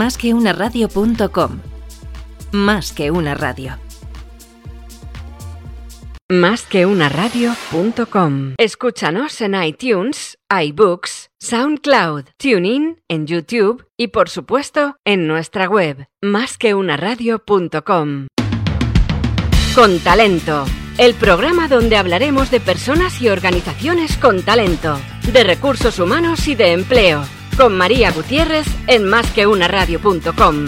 Más 0.00 0.16
que 0.16 0.32
una 0.32 0.54
radio.com. 0.54 1.60
Más 2.52 2.94
que 2.94 3.10
una 3.10 3.34
radio. 3.34 3.76
Más 6.30 6.62
que 6.62 6.86
una 6.86 7.10
radio.com. 7.10 8.54
Escúchanos 8.56 9.42
en 9.42 9.62
iTunes, 9.62 10.38
iBooks, 10.48 11.28
SoundCloud, 11.38 12.24
TuneIn, 12.38 13.02
en 13.08 13.26
YouTube 13.26 13.84
y 13.98 14.06
por 14.06 14.30
supuesto 14.30 14.96
en 15.04 15.26
nuestra 15.26 15.68
web, 15.68 16.08
másqueunaradio.com. 16.22 18.28
Con 19.74 19.98
talento. 19.98 20.64
El 20.96 21.12
programa 21.12 21.68
donde 21.68 21.98
hablaremos 21.98 22.50
de 22.50 22.60
personas 22.60 23.20
y 23.20 23.28
organizaciones 23.28 24.16
con 24.16 24.42
talento, 24.42 24.98
de 25.30 25.44
recursos 25.44 25.98
humanos 25.98 26.48
y 26.48 26.54
de 26.54 26.72
empleo. 26.72 27.22
Con 27.56 27.76
María 27.76 28.10
Gutiérrez 28.10 28.66
en 28.86 29.04
másqueunaradio.com. 29.04 30.66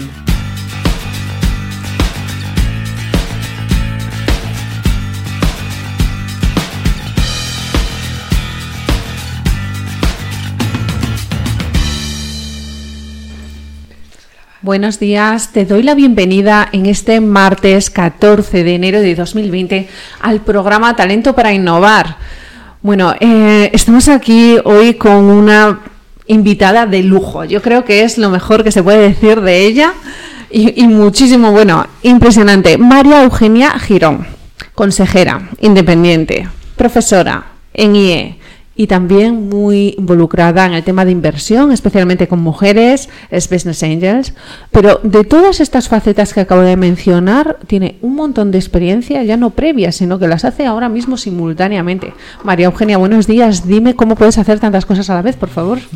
Buenos 14.63 14.97
días, 14.97 15.51
te 15.51 15.65
doy 15.65 15.83
la 15.83 15.93
bienvenida 15.93 16.69
en 16.71 16.85
este 16.85 17.19
martes 17.19 17.89
14 17.89 18.63
de 18.63 18.75
enero 18.75 19.01
de 19.01 19.13
2020 19.13 19.89
al 20.21 20.39
programa 20.39 20.95
Talento 20.95 21.35
para 21.35 21.51
Innovar. 21.51 22.15
Bueno, 22.81 23.13
eh, 23.19 23.71
estamos 23.73 24.07
aquí 24.07 24.55
hoy 24.63 24.93
con 24.93 25.25
una 25.25 25.81
invitada 26.27 26.85
de 26.85 27.03
lujo. 27.03 27.43
Yo 27.45 27.61
creo 27.61 27.85
que 27.85 28.03
es 28.03 28.17
lo 28.17 28.29
mejor 28.29 28.63
que 28.63 28.71
se 28.71 28.83
puede 28.83 29.09
decir 29.09 29.41
de 29.41 29.65
ella 29.65 29.93
y, 30.49 30.87
muchísimo, 30.87 31.51
bueno, 31.51 31.87
impresionante. 32.03 32.77
María 32.77 33.23
Eugenia 33.23 33.71
Girón, 33.79 34.27
consejera 34.75 35.49
independiente, 35.59 36.47
profesora 36.75 37.45
en 37.73 37.95
IE 37.95 38.39
y 38.75 38.87
también 38.87 39.49
muy 39.49 39.95
involucrada 39.97 40.65
en 40.65 40.73
el 40.73 40.83
tema 40.83 41.05
de 41.05 41.11
inversión, 41.11 41.71
especialmente 41.71 42.27
con 42.27 42.39
mujeres, 42.39 43.09
es 43.29 43.49
Business 43.49 43.83
Angels. 43.83 44.33
Pero 44.71 44.99
de 45.03 45.23
todas 45.23 45.59
estas 45.59 45.89
facetas 45.89 46.33
que 46.33 46.41
acabo 46.41 46.61
de 46.61 46.75
mencionar, 46.75 47.57
tiene 47.67 47.97
un 48.01 48.15
montón 48.15 48.51
de 48.51 48.57
experiencia, 48.57 49.21
ya 49.23 49.37
no 49.37 49.51
previa, 49.51 49.91
sino 49.91 50.17
que 50.17 50.27
las 50.27 50.43
hace 50.43 50.65
ahora 50.65 50.89
mismo 50.89 51.17
simultáneamente. 51.17 52.13
María 52.43 52.65
Eugenia, 52.65 52.97
buenos 52.97 53.27
días. 53.27 53.67
Dime 53.67 53.95
cómo 53.95 54.15
puedes 54.15 54.37
hacer 54.37 54.59
tantas 54.59 54.85
cosas 54.85 55.09
a 55.09 55.15
la 55.15 55.21
vez, 55.21 55.35
por 55.35 55.49
favor. 55.49 55.79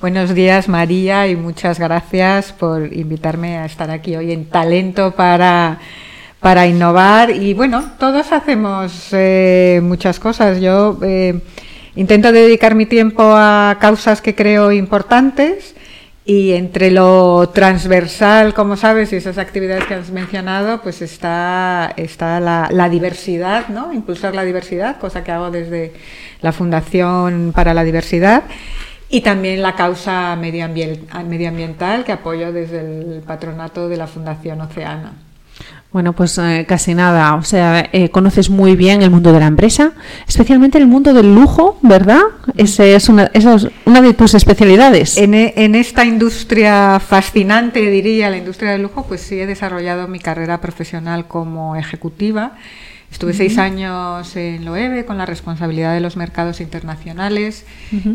Buenos 0.00 0.34
días, 0.34 0.68
María, 0.68 1.28
y 1.28 1.36
muchas 1.36 1.78
gracias 1.78 2.52
por 2.52 2.92
invitarme 2.92 3.58
a 3.58 3.66
estar 3.66 3.88
aquí 3.88 4.16
hoy 4.16 4.32
en 4.32 4.46
Talento 4.46 5.12
para 5.12 5.78
para 6.40 6.66
innovar 6.66 7.30
y 7.30 7.54
bueno, 7.54 7.84
todos 8.00 8.32
hacemos 8.32 9.10
eh, 9.12 9.80
muchas 9.80 10.18
cosas. 10.18 10.60
Yo 10.60 10.98
eh, 11.02 11.40
Intento 11.94 12.32
dedicar 12.32 12.74
mi 12.74 12.86
tiempo 12.86 13.22
a 13.22 13.76
causas 13.78 14.22
que 14.22 14.34
creo 14.34 14.72
importantes 14.72 15.74
y 16.24 16.52
entre 16.52 16.90
lo 16.90 17.50
transversal, 17.50 18.54
como 18.54 18.76
sabes, 18.76 19.12
y 19.12 19.16
esas 19.16 19.38
actividades 19.38 19.84
que 19.84 19.94
has 19.94 20.10
mencionado, 20.10 20.80
pues 20.80 21.02
está, 21.02 21.92
está 21.96 22.40
la, 22.40 22.88
diversidad, 22.88 23.68
¿no? 23.68 23.92
Impulsar 23.92 24.34
la 24.34 24.44
diversidad, 24.44 24.98
cosa 24.98 25.24
que 25.24 25.32
hago 25.32 25.50
desde 25.50 25.92
la 26.40 26.52
Fundación 26.52 27.52
para 27.54 27.74
la 27.74 27.84
Diversidad. 27.84 28.44
Y 29.08 29.20
también 29.20 29.60
la 29.60 29.74
causa 29.74 30.34
medioambiental 30.36 32.04
que 32.04 32.12
apoyo 32.12 32.52
desde 32.52 32.80
el 32.80 33.22
patronato 33.26 33.88
de 33.88 33.98
la 33.98 34.06
Fundación 34.06 34.62
Oceana. 34.62 35.12
Bueno, 35.92 36.14
pues 36.14 36.38
eh, 36.38 36.64
casi 36.66 36.94
nada. 36.94 37.34
O 37.34 37.42
sea, 37.42 37.88
eh, 37.92 38.08
conoces 38.08 38.48
muy 38.48 38.76
bien 38.76 39.02
el 39.02 39.10
mundo 39.10 39.30
de 39.32 39.40
la 39.40 39.46
empresa, 39.46 39.92
especialmente 40.26 40.78
el 40.78 40.86
mundo 40.86 41.12
del 41.12 41.34
lujo, 41.34 41.78
¿verdad? 41.82 42.22
Ese 42.56 42.94
es 42.94 43.10
una, 43.10 43.30
esa 43.34 43.54
es 43.54 43.68
una 43.84 44.00
de 44.00 44.14
tus 44.14 44.34
especialidades. 44.34 45.18
En, 45.18 45.34
e, 45.34 45.52
en, 45.56 45.74
esta 45.74 46.06
industria 46.06 46.98
fascinante, 46.98 47.80
diría, 47.90 48.30
la 48.30 48.38
industria 48.38 48.70
del 48.70 48.82
lujo, 48.82 49.04
pues 49.06 49.20
sí 49.20 49.38
he 49.38 49.46
desarrollado 49.46 50.08
mi 50.08 50.18
carrera 50.18 50.62
profesional 50.62 51.26
como 51.26 51.76
ejecutiva 51.76 52.56
Estuve 53.12 53.34
seis 53.34 53.58
años 53.58 54.34
en 54.36 54.64
Loewe 54.64 55.04
con 55.04 55.18
la 55.18 55.26
responsabilidad 55.26 55.92
de 55.92 56.00
los 56.00 56.16
mercados 56.16 56.62
internacionales 56.62 57.66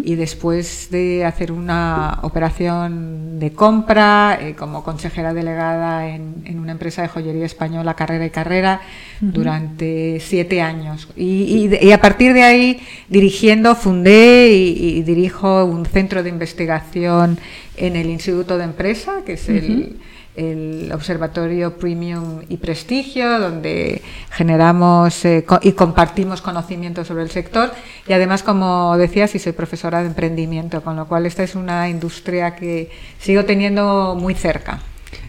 y 0.03 0.15
después 0.15 0.89
de 0.89 1.23
hacer 1.23 1.51
una 1.51 2.17
operación 2.23 3.39
de 3.39 3.51
compra 3.53 4.39
eh, 4.41 4.55
como 4.55 4.83
consejera 4.83 5.35
delegada 5.35 6.09
en, 6.09 6.59
una 6.59 6.71
empresa 6.71 7.03
de 7.03 7.09
joyería 7.09 7.45
española, 7.45 7.93
Carrera 7.93 8.25
y 8.25 8.31
Carrera, 8.31 8.81
durante 9.21 10.19
siete 10.19 10.61
años. 10.61 11.07
Y, 11.15 11.69
a 11.91 12.01
partir 12.01 12.33
de 12.33 12.43
ahí, 12.43 12.79
dirigiendo, 13.07 13.75
fundé 13.75 14.49
y, 14.51 15.03
dirijo 15.03 15.63
un 15.63 15.85
centro 15.85 16.23
de 16.23 16.29
investigación 16.29 17.37
en 17.77 17.95
el 17.95 18.09
Instituto 18.09 18.57
de 18.57 18.63
Empresa, 18.63 19.21
que 19.25 19.33
es 19.33 19.47
el 19.47 19.97
el 20.37 20.91
Observatorio 20.93 21.77
Premium 21.77 22.41
y 22.47 22.57
Prestigio, 22.57 23.39
donde 23.39 24.01
generamos 24.29 25.25
eh, 25.25 25.43
y 25.63 25.71
compartimos 25.71 26.41
conocimientos 26.41 27.07
sobre 27.07 27.23
el 27.23 27.31
sector. 27.31 27.71
Y 28.07 28.13
además, 28.13 28.43
como 28.43 28.95
decía, 28.97 29.27
sí 29.27 29.39
soy 29.39 29.53
profesora 29.53 30.01
de 30.01 30.07
emprendimiento, 30.07 30.81
con 30.81 30.95
lo 30.95 31.07
cual 31.07 31.25
esta 31.25 31.43
es 31.43 31.55
una 31.55 31.89
industria 31.89 32.55
que 32.55 32.91
sigo 33.19 33.45
teniendo 33.45 34.15
muy 34.17 34.35
cerca. 34.35 34.79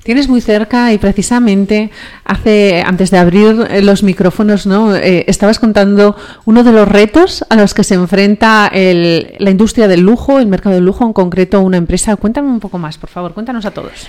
Tienes 0.02 0.28
muy 0.28 0.40
cerca 0.40 0.92
y 0.92 0.98
precisamente 0.98 1.90
hace 2.24 2.82
antes 2.84 3.10
de 3.10 3.18
abrir 3.18 3.66
eh, 3.70 3.82
los 3.82 4.02
micrófonos, 4.02 4.66
¿no? 4.66 4.94
Eh, 4.94 5.24
estabas 5.26 5.58
contando 5.58 6.16
uno 6.44 6.64
de 6.64 6.72
los 6.72 6.86
retos 6.86 7.44
a 7.48 7.56
los 7.56 7.72
que 7.72 7.84
se 7.84 7.94
enfrenta 7.94 8.70
la 8.72 9.50
industria 9.50 9.88
del 9.88 10.00
lujo, 10.00 10.38
el 10.38 10.46
mercado 10.46 10.74
del 10.74 10.84
lujo, 10.84 11.04
en 11.04 11.12
concreto 11.14 11.60
una 11.60 11.78
empresa. 11.78 12.16
Cuéntame 12.16 12.48
un 12.48 12.60
poco 12.60 12.78
más, 12.78 12.98
por 12.98 13.08
favor, 13.08 13.32
cuéntanos 13.32 13.64
a 13.64 13.70
todos. 13.70 14.08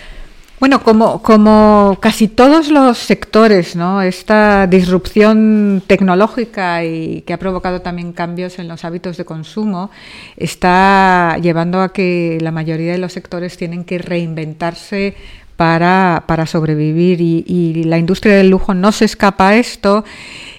Bueno, 0.60 0.84
como, 0.84 1.22
como 1.22 1.98
casi 2.02 2.28
todos 2.28 2.68
los 2.70 2.98
sectores, 2.98 3.78
¿no? 3.78 4.02
esta 4.02 4.68
disrupción 4.68 5.82
tecnológica 5.88 6.84
y 6.84 7.22
que 7.22 7.32
ha 7.32 7.40
provocado 7.40 7.82
también 7.82 8.12
cambios 8.12 8.60
en 8.60 8.68
los 8.68 8.84
hábitos 8.84 9.16
de 9.16 9.24
consumo 9.24 9.90
está 10.36 11.38
llevando 11.42 11.82
a 11.82 11.94
que 11.94 12.40
la 12.42 12.52
mayoría 12.52 12.92
de 12.92 12.98
los 12.98 13.14
sectores 13.14 13.56
tienen 13.56 13.86
que 13.86 14.00
reinventarse 14.00 15.16
para, 15.56 16.24
para 16.26 16.46
sobrevivir 16.46 17.22
y, 17.22 17.84
la 17.86 17.98
industria 17.98 18.36
del 18.36 18.50
lujo 18.50 18.74
no 18.74 18.92
se 18.92 19.06
escapa 19.06 19.50
a 19.50 19.56
esto 19.56 20.04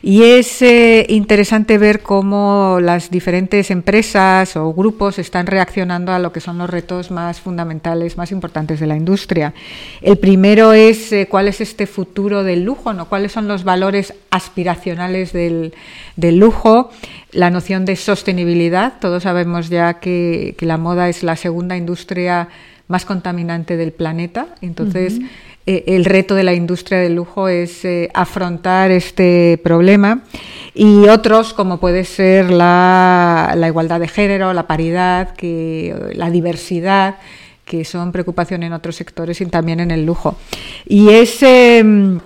y 0.02 0.22
es 0.22 0.62
eh, 0.62 1.04
interesante 1.10 1.76
ver 1.76 2.00
cómo 2.00 2.78
las 2.80 3.10
diferentes 3.10 3.70
empresas 3.70 4.56
o 4.56 4.72
grupos 4.72 5.18
están 5.18 5.46
reaccionando 5.46 6.12
a 6.12 6.18
lo 6.18 6.32
que 6.32 6.40
son 6.40 6.56
los 6.56 6.70
retos 6.70 7.10
más 7.10 7.40
fundamentales, 7.40 8.16
más 8.16 8.32
importantes 8.32 8.80
de 8.80 8.86
la 8.86 8.96
industria. 8.96 9.52
El 10.00 10.16
primero 10.16 10.72
es 10.72 11.12
eh, 11.12 11.26
cuál 11.28 11.48
es 11.48 11.60
este 11.60 11.86
futuro 11.86 12.44
del 12.44 12.64
lujo, 12.64 12.94
¿no? 12.94 13.08
cuáles 13.10 13.32
son 13.32 13.46
los 13.46 13.62
valores 13.62 14.14
aspiracionales 14.30 15.34
del, 15.34 15.74
lujo, 16.16 16.90
la 17.32 17.50
noción 17.50 17.84
de 17.84 17.96
sostenibilidad. 17.96 18.94
Todos 19.00 19.24
sabemos 19.24 19.68
ya 19.68 20.00
que, 20.00 20.54
que 20.56 20.64
la 20.64 20.78
moda 20.78 21.10
es 21.10 21.22
la 21.22 21.36
segunda 21.36 21.76
industria 21.76 22.48
más 22.90 23.04
contaminante 23.04 23.76
del 23.76 23.92
planeta. 23.92 24.48
Entonces, 24.62 25.20
eh, 25.66 25.84
el 25.86 26.04
reto 26.04 26.34
de 26.34 26.42
la 26.42 26.54
industria 26.54 26.98
del 26.98 27.14
lujo 27.14 27.48
es 27.48 27.84
eh, 27.84 28.10
afrontar 28.14 28.90
este 28.90 29.60
problema 29.62 30.22
y 30.74 31.08
otros, 31.08 31.52
como 31.52 31.78
puede 31.78 32.04
ser 32.04 32.50
la, 32.50 33.54
igualdad 33.66 34.00
de 34.00 34.08
género, 34.08 34.52
la 34.52 34.66
paridad, 34.66 35.34
la 35.40 36.30
diversidad, 36.30 37.16
que 37.64 37.84
son 37.84 38.12
preocupación 38.12 38.62
en 38.62 38.72
otros 38.72 38.96
sectores 38.96 39.40
y 39.40 39.46
también 39.46 39.80
en 39.80 39.90
el 39.90 40.04
lujo. 40.04 40.36
Y 40.86 41.10
es 41.10 41.42
em, 41.42 42.20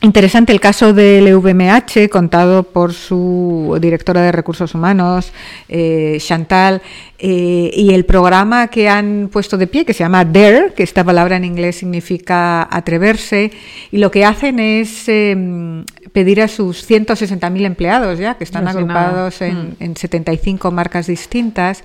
Interesante 0.00 0.52
el 0.52 0.60
caso 0.60 0.92
del 0.92 1.26
EVMH, 1.26 2.08
contado 2.08 2.62
por 2.62 2.92
su 2.92 3.76
directora 3.80 4.22
de 4.22 4.30
recursos 4.30 4.72
humanos, 4.72 5.32
eh, 5.68 6.18
Chantal, 6.20 6.82
eh, 7.18 7.72
y 7.74 7.92
el 7.92 8.04
programa 8.04 8.68
que 8.68 8.88
han 8.88 9.28
puesto 9.32 9.56
de 9.56 9.66
pie, 9.66 9.84
que 9.84 9.92
se 9.92 10.04
llama 10.04 10.24
DARE, 10.24 10.72
que 10.76 10.84
esta 10.84 11.02
palabra 11.02 11.34
en 11.34 11.44
inglés 11.44 11.78
significa 11.78 12.68
atreverse, 12.70 13.50
y 13.90 13.98
lo 13.98 14.12
que 14.12 14.24
hacen 14.24 14.60
es 14.60 15.08
em, 15.08 15.84
pedir 16.12 16.42
a 16.42 16.48
sus 16.48 16.88
160.000 16.88 17.64
empleados, 17.64 18.20
ya 18.20 18.34
que 18.34 18.44
están 18.44 18.68
agrupados 18.68 19.42
en, 19.42 19.96
75 19.96 20.70
mm. 20.70 20.74
marcas 20.74 21.08
distintas, 21.08 21.82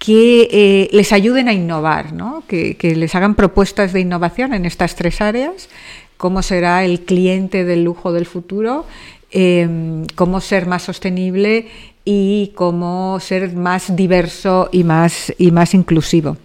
que 0.00 0.48
eh, 0.50 0.88
les 0.92 1.12
ayuden 1.12 1.46
a 1.46 1.52
innovar, 1.52 2.14
¿no? 2.14 2.42
que, 2.48 2.74
les 2.80 3.14
hagan 3.14 3.34
propuestas 3.34 3.92
de 3.92 4.00
innovación 4.00 4.54
en 4.54 4.64
estas 4.64 4.96
tres 4.96 5.20
áreas 5.20 5.68
cómo 6.16 6.42
será 6.42 6.84
el 6.84 7.00
cliente 7.00 7.64
del 7.64 7.82
lujo 7.82 8.12
del 8.12 8.26
futuro, 8.26 8.84
em, 9.30 10.04
cómo 10.16 10.42
ser 10.42 10.66
más 10.66 10.82
sostenible 10.82 11.68
y 12.04 12.52
cómo 12.54 13.18
ser 13.20 13.54
más 13.54 13.96
diverso 13.96 14.68
y 14.70 14.84
más, 14.84 15.32
y 15.38 15.50
más 15.50 15.72
inclusivo. 15.72 16.36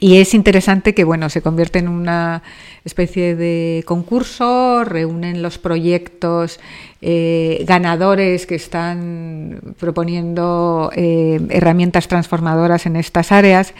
Y 0.00 0.18
es 0.18 0.34
interesante 0.34 0.94
que 0.94 1.04
bueno, 1.04 1.28
se 1.28 1.42
convierte 1.42 1.80
en 1.80 1.88
una 1.88 2.42
especie 2.84 3.34
de 3.34 3.82
concurso, 3.84 4.84
reúnen 4.84 5.42
los 5.42 5.58
proyectos 5.58 6.60
eh, 7.02 7.64
ganadores 7.66 8.46
que 8.46 8.54
están 8.54 9.60
proponiendo 9.78 10.90
eh, 10.94 11.40
herramientas 11.50 12.06
transformadoras 12.06 12.86
en 12.86 12.96
estas 12.96 13.32
áreas. 13.32 13.74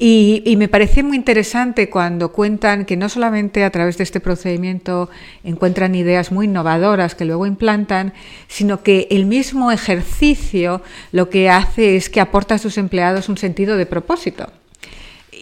Y, 0.00 0.54
me 0.56 0.68
parece 0.68 1.02
muy 1.02 1.16
interesante 1.16 1.90
cuando 1.90 2.30
cuentan 2.30 2.84
que 2.84 2.96
no 2.96 3.08
solamente 3.08 3.64
a 3.64 3.70
través 3.70 3.98
de 3.98 4.04
este 4.04 4.20
procedimiento 4.20 5.10
encuentran 5.42 5.96
ideas 5.96 6.30
muy 6.30 6.46
innovadoras 6.46 7.16
que 7.16 7.24
luego 7.24 7.46
implantan, 7.46 8.12
sino 8.46 8.84
que 8.84 9.08
el 9.10 9.26
mismo 9.26 9.72
ejercicio 9.72 10.82
lo 11.10 11.30
que 11.30 11.50
hace 11.50 11.96
es 11.96 12.10
que 12.10 12.20
aporta 12.20 12.54
a 12.54 12.58
sus 12.58 12.78
empleados 12.78 13.28
un 13.28 13.38
sentido 13.38 13.76
de 13.76 13.86
propósito 13.86 14.52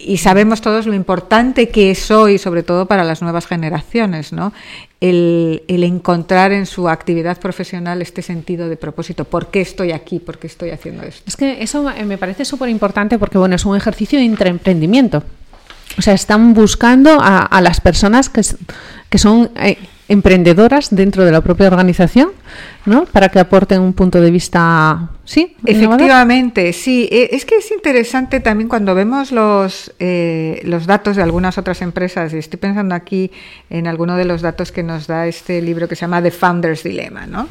y 0.04 0.18
sabemos 0.18 0.60
todos 0.60 0.86
lo 0.86 0.94
importante 0.94 1.68
que 1.68 1.90
es 1.90 2.10
hoy, 2.10 2.38
sobre 2.38 2.62
todo 2.62 2.86
para 2.86 3.04
las 3.04 3.22
nuevas 3.22 3.46
generaciones, 3.46 4.32
¿no? 4.32 4.52
El, 5.00 5.62
encontrar 5.68 6.52
en 6.52 6.66
su 6.66 6.88
actividad 6.88 7.38
profesional 7.38 8.02
este 8.02 8.22
sentido 8.22 8.68
de 8.68 8.76
propósito. 8.76 9.24
¿Por 9.24 9.48
qué 9.50 9.60
estoy 9.60 9.92
aquí? 9.92 10.18
¿Por 10.18 10.38
qué 10.38 10.46
estoy 10.46 10.70
haciendo 10.70 11.02
esto? 11.02 11.22
Es 11.26 11.36
que 11.36 11.62
eso 11.62 11.90
me 12.04 12.18
parece 12.18 12.44
súper 12.44 12.68
importante 12.68 13.18
porque 13.18 13.38
bueno, 13.38 13.54
es 13.56 13.64
un 13.64 13.76
ejercicio 13.76 14.18
de 14.18 14.24
intraemprendimiento. 14.24 15.22
O 15.98 16.02
sea, 16.02 16.14
están 16.14 16.54
buscando 16.54 17.18
a, 17.20 17.60
las 17.60 17.80
personas 17.80 18.28
que, 18.28 18.42
que 19.08 19.18
son 19.18 19.50
eh, 19.56 19.78
emprendedoras 20.08 20.94
dentro 20.94 21.24
de 21.24 21.32
la 21.32 21.40
propia 21.40 21.66
organización, 21.66 22.30
¿no? 22.84 23.06
Para 23.06 23.28
que 23.28 23.40
aporten 23.40 23.80
un 23.80 23.92
punto 23.92 24.20
de 24.20 24.30
vista, 24.30 25.10
sí. 25.24 25.56
Efectivamente, 25.64 26.72
sí. 26.72 27.08
E, 27.10 27.30
es 27.32 27.44
que 27.44 27.56
es 27.56 27.70
interesante 27.72 28.40
también 28.40 28.68
cuando 28.68 28.94
vemos 28.94 29.32
los 29.32 29.92
eh, 29.98 30.60
los 30.64 30.86
datos 30.86 31.16
de 31.16 31.22
algunas 31.22 31.58
otras 31.58 31.82
empresas. 31.82 32.32
Y 32.32 32.38
estoy 32.38 32.60
pensando 32.60 32.94
aquí 32.94 33.32
en 33.68 33.88
alguno 33.88 34.16
de 34.16 34.24
los 34.24 34.42
datos 34.42 34.70
que 34.70 34.82
nos 34.82 35.06
da 35.06 35.26
este 35.26 35.60
libro 35.60 35.88
que 35.88 35.96
se 35.96 36.02
llama 36.02 36.22
The 36.22 36.30
Founder's 36.30 36.84
Dilemma, 36.84 37.26
¿no? 37.26 37.48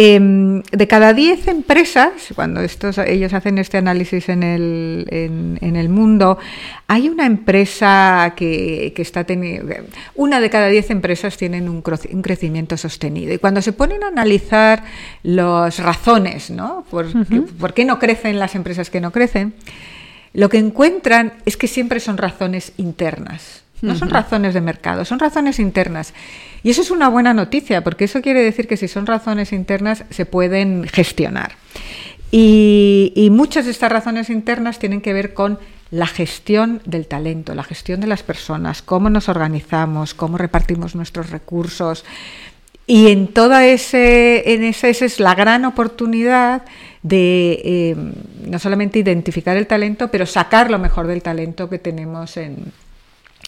Em, 0.00 0.62
de 0.62 0.86
cada 0.86 1.12
10 1.12 1.48
empresas, 1.48 2.12
cuando 2.36 2.60
estos, 2.60 2.98
ellos 2.98 3.32
hacen 3.32 3.58
este 3.58 3.78
análisis 3.78 4.28
en 4.28 4.44
el, 4.44 5.08
en, 5.10 5.74
el 5.74 5.88
mundo, 5.88 6.38
hay 6.86 7.08
una 7.08 7.26
empresa 7.26 8.32
que, 8.36 8.94
está 8.96 9.24
teniendo, 9.24 9.74
una 10.14 10.38
de 10.38 10.50
cada 10.50 10.68
10 10.68 10.90
empresas 10.90 11.36
tienen 11.36 11.68
un, 11.68 11.82
crecimiento 11.82 12.76
sostenido. 12.76 13.34
Y 13.34 13.38
cuando 13.38 13.60
se 13.60 13.72
ponen 13.72 14.04
a 14.04 14.06
analizar 14.06 14.84
las 15.24 15.80
razones, 15.80 16.48
¿no? 16.50 16.84
Por, 16.88 17.08
¿Por 17.58 17.74
qué 17.74 17.84
no 17.84 17.98
crecen 17.98 18.38
las 18.38 18.54
empresas 18.54 18.90
que 18.90 19.00
no 19.00 19.10
crecen? 19.10 19.54
Lo 20.32 20.48
que 20.48 20.58
encuentran 20.58 21.32
es 21.44 21.56
que 21.56 21.66
siempre 21.66 21.98
son 21.98 22.18
razones 22.18 22.72
internas. 22.76 23.64
No 23.80 23.94
son 23.94 24.10
razones 24.10 24.54
de 24.54 24.60
mercado, 24.60 25.04
son 25.04 25.18
razones 25.18 25.58
internas. 25.58 26.12
Y 26.62 26.70
eso 26.70 26.82
es 26.82 26.90
una 26.90 27.08
buena 27.08 27.34
noticia, 27.34 27.84
porque 27.84 28.04
eso 28.04 28.20
quiere 28.20 28.42
decir 28.42 28.66
que 28.66 28.76
si 28.76 28.88
son 28.88 29.06
razones 29.06 29.52
internas 29.52 30.04
se 30.10 30.26
pueden 30.26 30.84
gestionar. 30.84 31.52
Y, 32.30 33.28
muchas 33.32 33.64
de 33.64 33.70
estas 33.70 33.90
razones 33.90 34.28
internas 34.28 34.78
tienen 34.78 35.00
que 35.00 35.12
ver 35.12 35.32
con 35.32 35.58
la 35.90 36.06
gestión 36.06 36.82
del 36.84 37.06
talento, 37.06 37.54
la 37.54 37.64
gestión 37.64 38.00
de 38.00 38.06
las 38.06 38.22
personas, 38.22 38.82
cómo 38.82 39.08
nos 39.08 39.30
organizamos, 39.30 40.12
cómo 40.12 40.36
repartimos 40.36 40.94
nuestros 40.94 41.30
recursos. 41.30 42.04
Y 42.86 43.08
en 43.08 43.28
toda 43.28 43.66
ese, 43.66 44.54
en 44.54 44.64
esa, 44.64 44.88
esa 44.88 45.06
es 45.06 45.20
la 45.20 45.34
gran 45.34 45.64
oportunidad 45.64 46.62
de 47.02 47.60
eh, 47.64 47.96
no 48.46 48.58
solamente 48.58 48.98
identificar 48.98 49.56
el 49.56 49.66
talento, 49.66 50.10
pero 50.10 50.26
sacar 50.26 50.70
lo 50.70 50.78
mejor 50.78 51.06
del 51.06 51.22
talento 51.22 51.70
que 51.70 51.78
tenemos 51.78 52.36
en, 52.36 52.72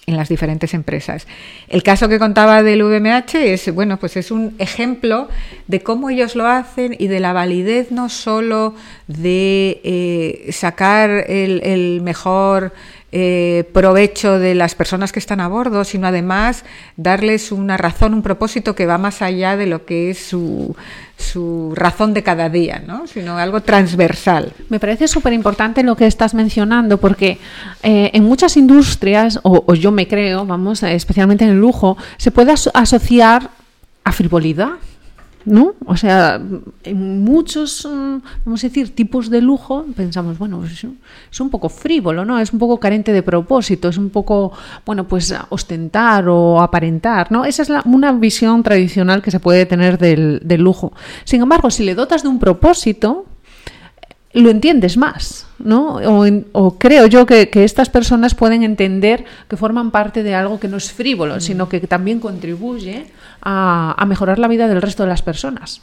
en 0.07 0.17
las 0.17 0.29
diferentes 0.29 0.75
empresas. 0.75 1.27
El 1.69 1.83
caso 1.83 2.09
que 2.09 2.19
contaba 2.19 2.63
del 2.63 2.83
VMH 2.83 3.53
es, 3.53 3.73
bueno, 3.75 3.99
pues 3.99 4.17
es 4.17 4.31
un 4.31 4.55
ejemplo 4.59 5.29
de 5.67 5.81
cómo 5.81 6.11
ellos 6.11 6.35
lo 6.35 6.47
hacen 6.47 6.97
y 6.99 7.07
de 7.07 7.21
la 7.21 7.33
validez 7.33 7.93
no 7.93 8.09
solo 8.09 8.75
de 9.07 9.81
eh, 9.85 10.51
sacar 10.53 11.11
el 11.11 12.01
mejor 12.03 12.73
eh, 13.13 13.69
provecho 13.73 14.39
de 14.39 14.55
las 14.55 14.77
personas 14.77 15.11
que 15.11 15.19
están 15.19 15.41
a 15.41 15.49
bordo, 15.49 15.83
sino 15.85 16.07
además 16.07 16.65
darles 16.97 17.51
una 17.51 17.77
razón, 17.77 18.15
un 18.15 18.23
propósito 18.23 18.77
que 18.77 18.87
va 18.87 18.99
más 18.99 19.21
allá 19.21 19.57
de 19.57 19.67
lo 19.67 19.85
que 19.85 20.11
es 20.11 20.19
su, 20.19 20.77
razón 21.75 22.15
de 22.15 22.23
cada 22.23 22.49
día, 22.49 22.83
¿no? 22.87 23.07
sino 23.07 23.37
algo 23.37 23.63
transversal. 23.63 24.53
Me 24.69 24.79
parece 24.79 25.09
súper 25.09 25.33
importante 25.33 25.83
lo 25.83 25.97
que 25.97 26.07
estás 26.07 26.35
mencionando, 26.35 26.99
porque 26.99 27.39
eh, 27.83 28.11
en 28.15 28.25
muchas 28.25 28.57
industrias, 28.57 29.41
o, 29.43 29.65
o, 29.67 29.75
yo 29.75 29.91
me 29.91 30.07
creo, 30.07 30.47
vamos, 30.47 30.83
especialmente 30.83 31.45
en 31.45 31.51
el 31.51 31.59
lujo, 31.59 31.97
se 32.17 32.31
puede 32.31 32.53
asociar 32.53 33.51
a 34.05 34.13
frivolidad. 34.13 34.79
¿No? 35.45 35.75
O 35.87 35.97
sea, 35.97 36.41
en 36.85 37.25
muchos, 37.25 37.87
mm, 37.87 38.19
vamos 38.45 38.63
a 38.65 38.67
decir, 38.67 38.95
tipos 38.95 39.31
de 39.31 39.41
lujo 39.41 39.87
pensamos, 39.97 40.39
bueno, 40.39 40.63
es 40.65 41.41
un 41.41 41.51
poco 41.51 41.69
frívolo, 41.69 42.25
¿no? 42.25 42.39
Es 42.39 42.53
un 42.53 42.59
poco 42.59 42.79
carente 42.79 43.13
de 43.13 43.23
propósito, 43.23 43.89
es 43.89 43.97
un 43.97 44.11
poco, 44.11 44.53
bueno, 44.85 45.07
pues 45.07 45.35
ostentar 45.49 46.29
o 46.29 46.61
aparentar, 46.61 47.33
¿no? 47.33 47.45
Esa 47.45 47.63
es 47.63 47.71
una 47.85 48.13
visión 48.13 48.63
tradicional 48.63 49.23
que 49.23 49.31
se 49.31 49.41
puede 49.41 49.67
tener 49.67 49.99
del, 49.99 50.41
lujo. 50.61 50.93
Sin 51.25 51.41
embargo, 51.41 51.71
si 51.71 51.85
le 51.85 51.95
dotas 51.95 52.23
de 52.23 52.29
un 52.29 52.39
propósito, 52.39 53.25
lo 54.33 54.51
entiendes 54.51 54.97
más, 54.97 55.47
¿no? 55.59 55.97
O, 56.53 56.79
creo 56.79 57.07
yo 57.07 57.27
que, 57.27 57.51
que, 57.51 57.65
estas 57.65 57.89
personas 57.89 58.35
pueden 58.35 58.63
entender 58.63 59.25
que 59.49 59.57
forman 59.57 59.91
parte 59.91 60.23
de 60.23 60.35
algo 60.35 60.61
que 60.61 60.69
no 60.69 60.77
es 60.77 60.93
frívolo, 60.93 61.37
mm. 61.37 61.41
sino 61.41 61.69
que 61.69 61.81
también 61.81 62.21
contribuye 62.21 63.07
a, 63.43 64.05
mejorar 64.07 64.39
la 64.39 64.49
vida 64.49 64.69
del 64.69 64.83
resto 64.83 65.03
de 65.03 65.09
las 65.09 65.23
personas. 65.23 65.81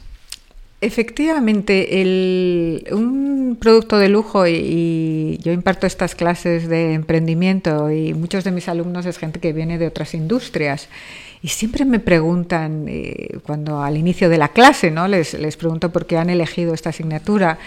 Efectivamente, 0.80 2.00
el, 2.00 2.86
un 2.92 3.58
producto 3.60 3.98
de 3.98 4.08
lujo, 4.08 4.46
y, 4.46 5.38
yo 5.42 5.52
imparto 5.52 5.86
estas 5.86 6.14
clases 6.14 6.68
de 6.68 6.94
emprendimiento 6.94 7.90
y 7.90 8.14
muchos 8.14 8.44
de 8.44 8.52
mis 8.52 8.68
alumnos 8.68 9.04
es 9.04 9.18
gente 9.18 9.40
que 9.40 9.52
viene 9.52 9.76
de 9.76 9.88
otras 9.88 10.14
industrias. 10.14 10.88
Y 11.42 11.48
siempre 11.48 11.84
me 11.84 12.00
preguntan, 12.00 12.86
eh, 12.88 13.38
cuando 13.44 13.82
al 13.82 13.96
inicio 13.96 14.28
de 14.28 14.38
la 14.38 14.48
clase, 14.48 14.90
¿no? 14.90 15.06
les, 15.06 15.34
les 15.34 15.56
pregunto 15.56 15.90
por 15.90 16.06
qué 16.06 16.16
han 16.16 16.30
elegido 16.30 16.74
esta 16.74 16.90
asignatura, 16.90 17.58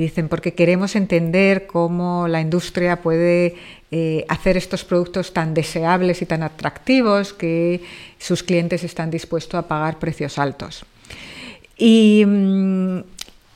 dicen, 0.00 0.28
porque 0.28 0.54
queremos 0.54 0.96
entender 0.96 1.66
cómo 1.66 2.26
la 2.28 2.40
industria 2.40 3.00
puede 3.02 3.54
eh, 3.90 4.24
hacer 4.28 4.56
estos 4.56 4.84
productos 4.84 5.32
tan 5.32 5.54
deseables 5.54 6.22
y 6.22 6.26
tan 6.26 6.42
atractivos 6.42 7.32
que 7.32 7.80
sus 8.18 8.42
clientes 8.42 8.84
están 8.84 9.10
dispuestos 9.10 9.58
a 9.58 9.68
pagar 9.68 9.98
precios 9.98 10.38
altos. 10.38 10.84
Y 11.76 12.24
mm, 12.26 12.98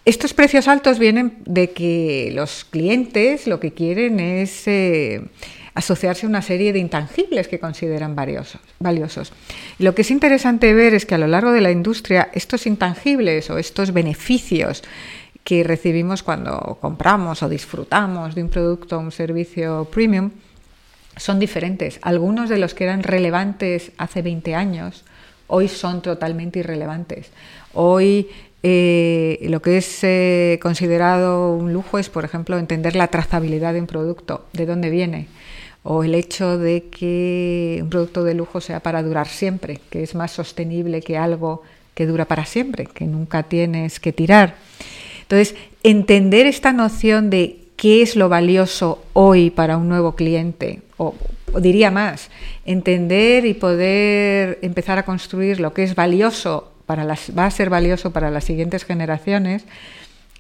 estos 0.05 0.35
precios 0.35 0.69
altos 0.69 0.99
vienen 0.99 1.39
de 1.45 1.71
que 1.71 2.31
los 2.35 2.65
clientes 2.65 3.47
lo 3.47 3.59
que 3.59 3.73
quieren 3.73 4.21
es 4.21 4.67
eh, 4.67 5.23
asociarse 5.75 6.27
a 6.27 6.29
una 6.29 6.43
serie 6.43 6.73
de 6.73 6.79
intangibles 6.79 7.49
que 7.49 7.59
consideran 7.59 8.15
valiosos, 8.15 8.61
valiosos. 8.79 9.33
lo 9.79 9.95
que 9.95 10.03
es 10.03 10.11
interesante 10.11 10.73
ver 10.73 10.95
es 10.95 11.07
que 11.07 11.15
a 11.15 11.19
lo 11.19 11.27
largo 11.27 11.53
de 11.53 11.61
la 11.61 11.71
industria 11.71 12.29
estos 12.33 12.67
intangibles 12.67 13.51
o 13.51 13.59
estos 13.59 13.93
beneficios 13.93 14.83
que 15.45 15.63
recibimos 15.63 16.23
cuando 16.23 16.79
compramos 16.81 17.43
o 17.43 17.49
disfrutamos 17.49 18.35
de 18.35 18.43
un 18.43 18.49
producto 18.49 18.97
o 18.97 19.01
un 19.01 19.13
servicio 19.13 19.87
premium 19.93 20.31
son 21.17 21.39
diferentes. 21.39 22.01
Algunos 22.03 22.49
de 22.49 22.59
los 22.59 22.75
que 22.75 22.85
eran 22.85 23.03
relevantes 23.03 23.93
hace 23.99 24.23
20 24.23 24.55
años 24.55 25.05
hoy 25.47 25.69
son 25.69 26.03
totalmente 26.03 26.61
irrelevantes. 26.61 27.31
Hoy 27.75 28.29
eh, 28.63 29.39
lo 29.51 29.61
que 29.61 29.77
es 29.77 29.99
eh, 30.03 30.59
considerado 30.63 31.55
un 31.55 31.75
lujo 31.75 31.99
es, 31.99 32.09
por 32.09 32.25
ejemplo, 32.25 32.59
entender 32.59 32.97
la 32.97 33.09
trazabilidad 33.09 33.75
de 33.75 33.81
un 33.81 33.87
producto, 33.87 34.47
de 34.55 34.65
dónde 34.65 34.89
viene, 34.89 35.29
o 35.83 36.03
el 36.03 36.15
hecho 36.15 36.57
de 36.57 36.89
que 36.89 37.81
un 37.83 37.91
producto 37.91 38.25
de 38.25 38.33
lujo 38.33 38.63
sea 38.63 38.81
para 38.81 39.03
durar 39.03 39.29
siempre, 39.29 39.81
que 39.91 40.03
es 40.03 40.15
más 40.15 40.31
sostenible 40.31 41.03
que 41.03 41.19
algo 41.19 41.63
que 41.95 42.07
dura 42.07 42.25
para 42.25 42.47
siempre, 42.47 42.87
que 42.87 43.05
nunca 43.05 43.43
tienes 43.43 44.01
que 44.01 44.15
tirar. 44.15 44.55
Entonces, 45.25 45.55
entender 45.83 46.47
esta 46.47 46.73
noción 46.73 47.31
de 47.31 47.61
qué 47.77 48.03
es 48.03 48.15
lo 48.15 48.29
valioso 48.29 49.03
hoy 49.15 49.51
para 49.51 49.79
un 49.79 49.89
nuevo 49.89 50.15
cliente, 50.15 50.83
o, 50.97 51.15
diría 51.61 51.91
más, 51.91 52.31
entender 52.67 53.47
y 53.47 53.55
poder 53.55 54.59
empezar 54.63 54.99
a 54.99 55.05
construir 55.05 55.61
lo 55.61 55.73
que 55.73 55.83
es 55.83 55.95
valioso 55.95 56.73
para 56.87 57.05
las, 57.05 57.33
va 57.37 57.47
a 57.47 57.51
ser 57.51 57.71
valioso 57.71 58.13
para 58.13 58.31
las 58.31 58.45
siguientes 58.45 58.85
generaciones, 58.85 59.65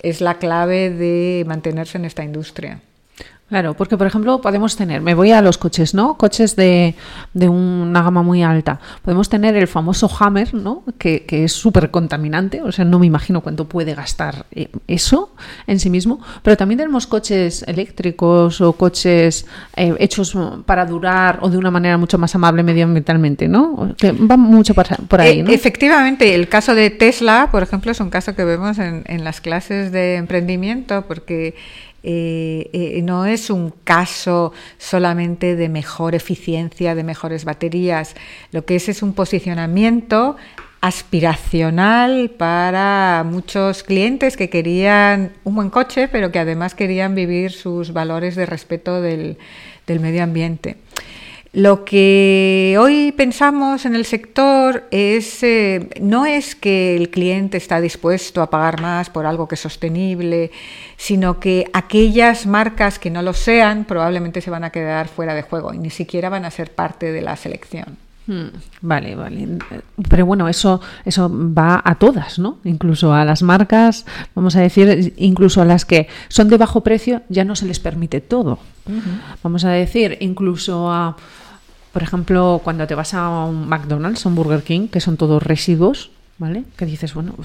es 0.02 0.20
la 0.20 0.38
clave 0.38 0.90
de 0.90 1.44
mantenerse 1.46 1.96
en 1.96 2.04
esta 2.04 2.22
industria. 2.22 2.80
Claro, 3.54 3.75
porque 3.75 3.96
por 3.96 4.08
ejemplo 4.08 4.40
podemos 4.40 4.75
tener, 4.75 5.00
me 5.00 5.14
voy 5.14 5.30
a 5.30 5.40
los 5.40 5.58
coches, 5.58 5.94
¿no? 5.94 6.16
Coches 6.16 6.56
de, 6.56 6.96
de 7.34 7.49
una 7.49 8.02
gama 8.02 8.25
muy 8.25 8.42
alta. 8.42 8.80
Podemos 9.02 9.28
tener 9.28 9.54
el 9.54 9.68
famoso 9.68 10.11
Hammer, 10.18 10.54
¿no? 10.54 10.82
Que, 10.99 11.25
que 11.25 11.44
es 11.44 11.52
súper 11.52 11.92
contaminante, 11.92 12.62
o 12.62 12.73
sea, 12.73 12.84
no 12.84 12.99
me 12.99 13.06
imagino 13.06 13.42
cuánto 13.42 13.68
puede 13.68 13.94
gastar 13.94 14.46
eh, 14.50 14.70
eso 14.88 15.37
en 15.68 15.78
sí 15.78 15.88
mismo. 15.88 16.18
Pero 16.42 16.56
también 16.56 16.78
tenemos 16.78 17.06
coches 17.06 17.62
eléctricos 17.68 18.61
o 18.61 18.73
coches 18.73 19.46
eh, 19.76 19.94
hechos 20.00 20.37
para 20.66 20.84
durar 20.84 21.38
o 21.40 21.49
de 21.49 21.56
una 21.56 21.70
manera 21.70 21.96
mucho 21.96 22.18
más 22.18 22.34
amable 22.34 22.64
medioambientalmente, 22.64 23.46
¿no? 23.46 23.94
Que 23.96 24.11
va 24.11 24.37
mucho 24.37 24.75
por 24.75 25.20
ahí, 25.20 25.44
¿no? 25.44 25.52
Efectivamente, 25.52 26.34
el 26.34 26.49
caso 26.49 26.75
de 26.75 26.90
Tesla, 26.90 27.50
por 27.52 27.62
ejemplo, 27.62 27.92
es 27.92 28.00
un 28.00 28.11
caso 28.11 28.34
que 28.34 28.44
vemos 28.44 28.80
en, 28.80 29.04
en 29.06 29.23
las 29.23 29.40
clases 29.40 29.92
de 29.92 30.16
emprendimiento, 30.16 31.04
porque 31.06 31.54
eh, 32.04 32.68
eh, 32.75 33.00
no 33.02 33.25
es 33.25 33.49
un 33.49 33.73
caso 33.82 34.52
solamente 34.76 35.56
de 35.56 35.70
mejor 35.70 36.14
eficiencia, 36.14 36.94
de 36.94 37.02
mejores 37.02 37.46
baterías, 37.46 38.14
lo 38.52 38.66
que 38.66 38.76
es 38.76 38.90
es 38.90 39.02
un 39.02 39.14
posicionamiento 39.14 40.37
aspiracional 40.82 42.30
para 42.37 43.25
muchos 43.26 43.82
clientes 43.82 44.37
que 44.37 44.50
querían 44.50 45.32
un 45.44 45.54
buen 45.54 45.70
coche, 45.70 46.08
pero 46.08 46.30
que 46.30 46.38
además 46.38 46.75
querían 46.75 47.14
vivir 47.14 47.52
sus 47.52 47.94
valores 47.94 48.37
de 48.37 48.44
respeto 48.44 49.00
del 49.00 49.38
medio 49.88 50.23
ambiente. 50.23 50.76
Lo 51.54 51.84
que 51.84 52.76
hoy 52.80 53.12
pensamos 53.12 53.87
en 53.87 53.94
el 53.94 54.04
sector 54.06 54.88
es 54.90 55.40
eh, 55.44 55.88
no 56.00 56.26
es 56.26 56.56
que 56.56 56.96
el 56.96 57.11
cliente 57.11 57.58
está 57.58 57.80
dispuesto 57.80 58.42
a 58.42 58.50
pagar 58.50 58.80
más 58.80 59.08
por 59.08 59.25
algo 59.25 59.46
que 59.46 59.54
es 59.54 59.61
sostenible, 59.61 60.50
sino 60.96 61.38
que 61.38 61.70
aquellas 61.73 62.46
marcas 62.46 62.99
que 62.99 63.08
no 63.08 63.23
lo 63.23 63.34
sean 63.34 63.84
probablemente 63.84 64.40
se 64.40 64.50
van 64.50 64.64
a 64.64 64.70
quedar 64.70 65.06
fuera 65.06 65.32
de 65.32 65.42
juego 65.42 65.73
y 65.73 65.78
ni 65.78 65.90
siquiera 65.90 66.28
van 66.28 66.44
a 66.44 66.50
ser 66.50 66.73
parte 66.73 67.12
de 67.12 67.23
la 67.23 67.37
selección. 67.37 67.99
Hmm, 68.26 68.49
vale, 68.80 69.14
vale. 69.14 69.46
Pero 70.08 70.26
bueno, 70.26 70.49
eso, 70.49 70.80
eso 71.04 71.30
va 71.30 71.80
a 71.84 71.94
todas, 71.94 72.40
¿no? 72.40 72.58
Incluso 72.64 73.12
a 73.12 73.25
las 73.25 73.42
marcas, 73.42 74.06
vamos 74.34 74.56
a 74.56 74.61
decir, 74.61 75.14
incluso 75.18 75.62
a 75.62 75.64
las 75.64 75.84
que 75.84 76.08
son 76.26 76.49
de 76.49 76.56
bajo 76.56 76.82
precio, 76.82 77.23
ya 77.28 77.44
no 77.44 77.54
se 77.54 77.66
les 77.66 77.78
permite 77.78 78.20
todo. 78.20 78.58
Vamos 79.42 79.64
a 79.64 79.70
decir, 79.70 80.16
incluso 80.20 80.90
a 80.90 81.16
por 81.94 82.02
ejemplo, 82.02 82.60
cuando 82.64 82.88
te 82.88 82.96
vas 82.96 83.14
a 83.14 83.44
un 83.44 83.68
McDonald's, 83.68 84.26
un 84.26 84.34
Burger 84.34 84.64
King, 84.64 84.88
que 84.88 85.00
son 85.00 85.16
todos 85.16 85.40
residuos, 85.40 86.10
¿vale? 86.38 86.64
Que 86.76 86.86
dices, 86.86 87.14
bueno, 87.14 87.36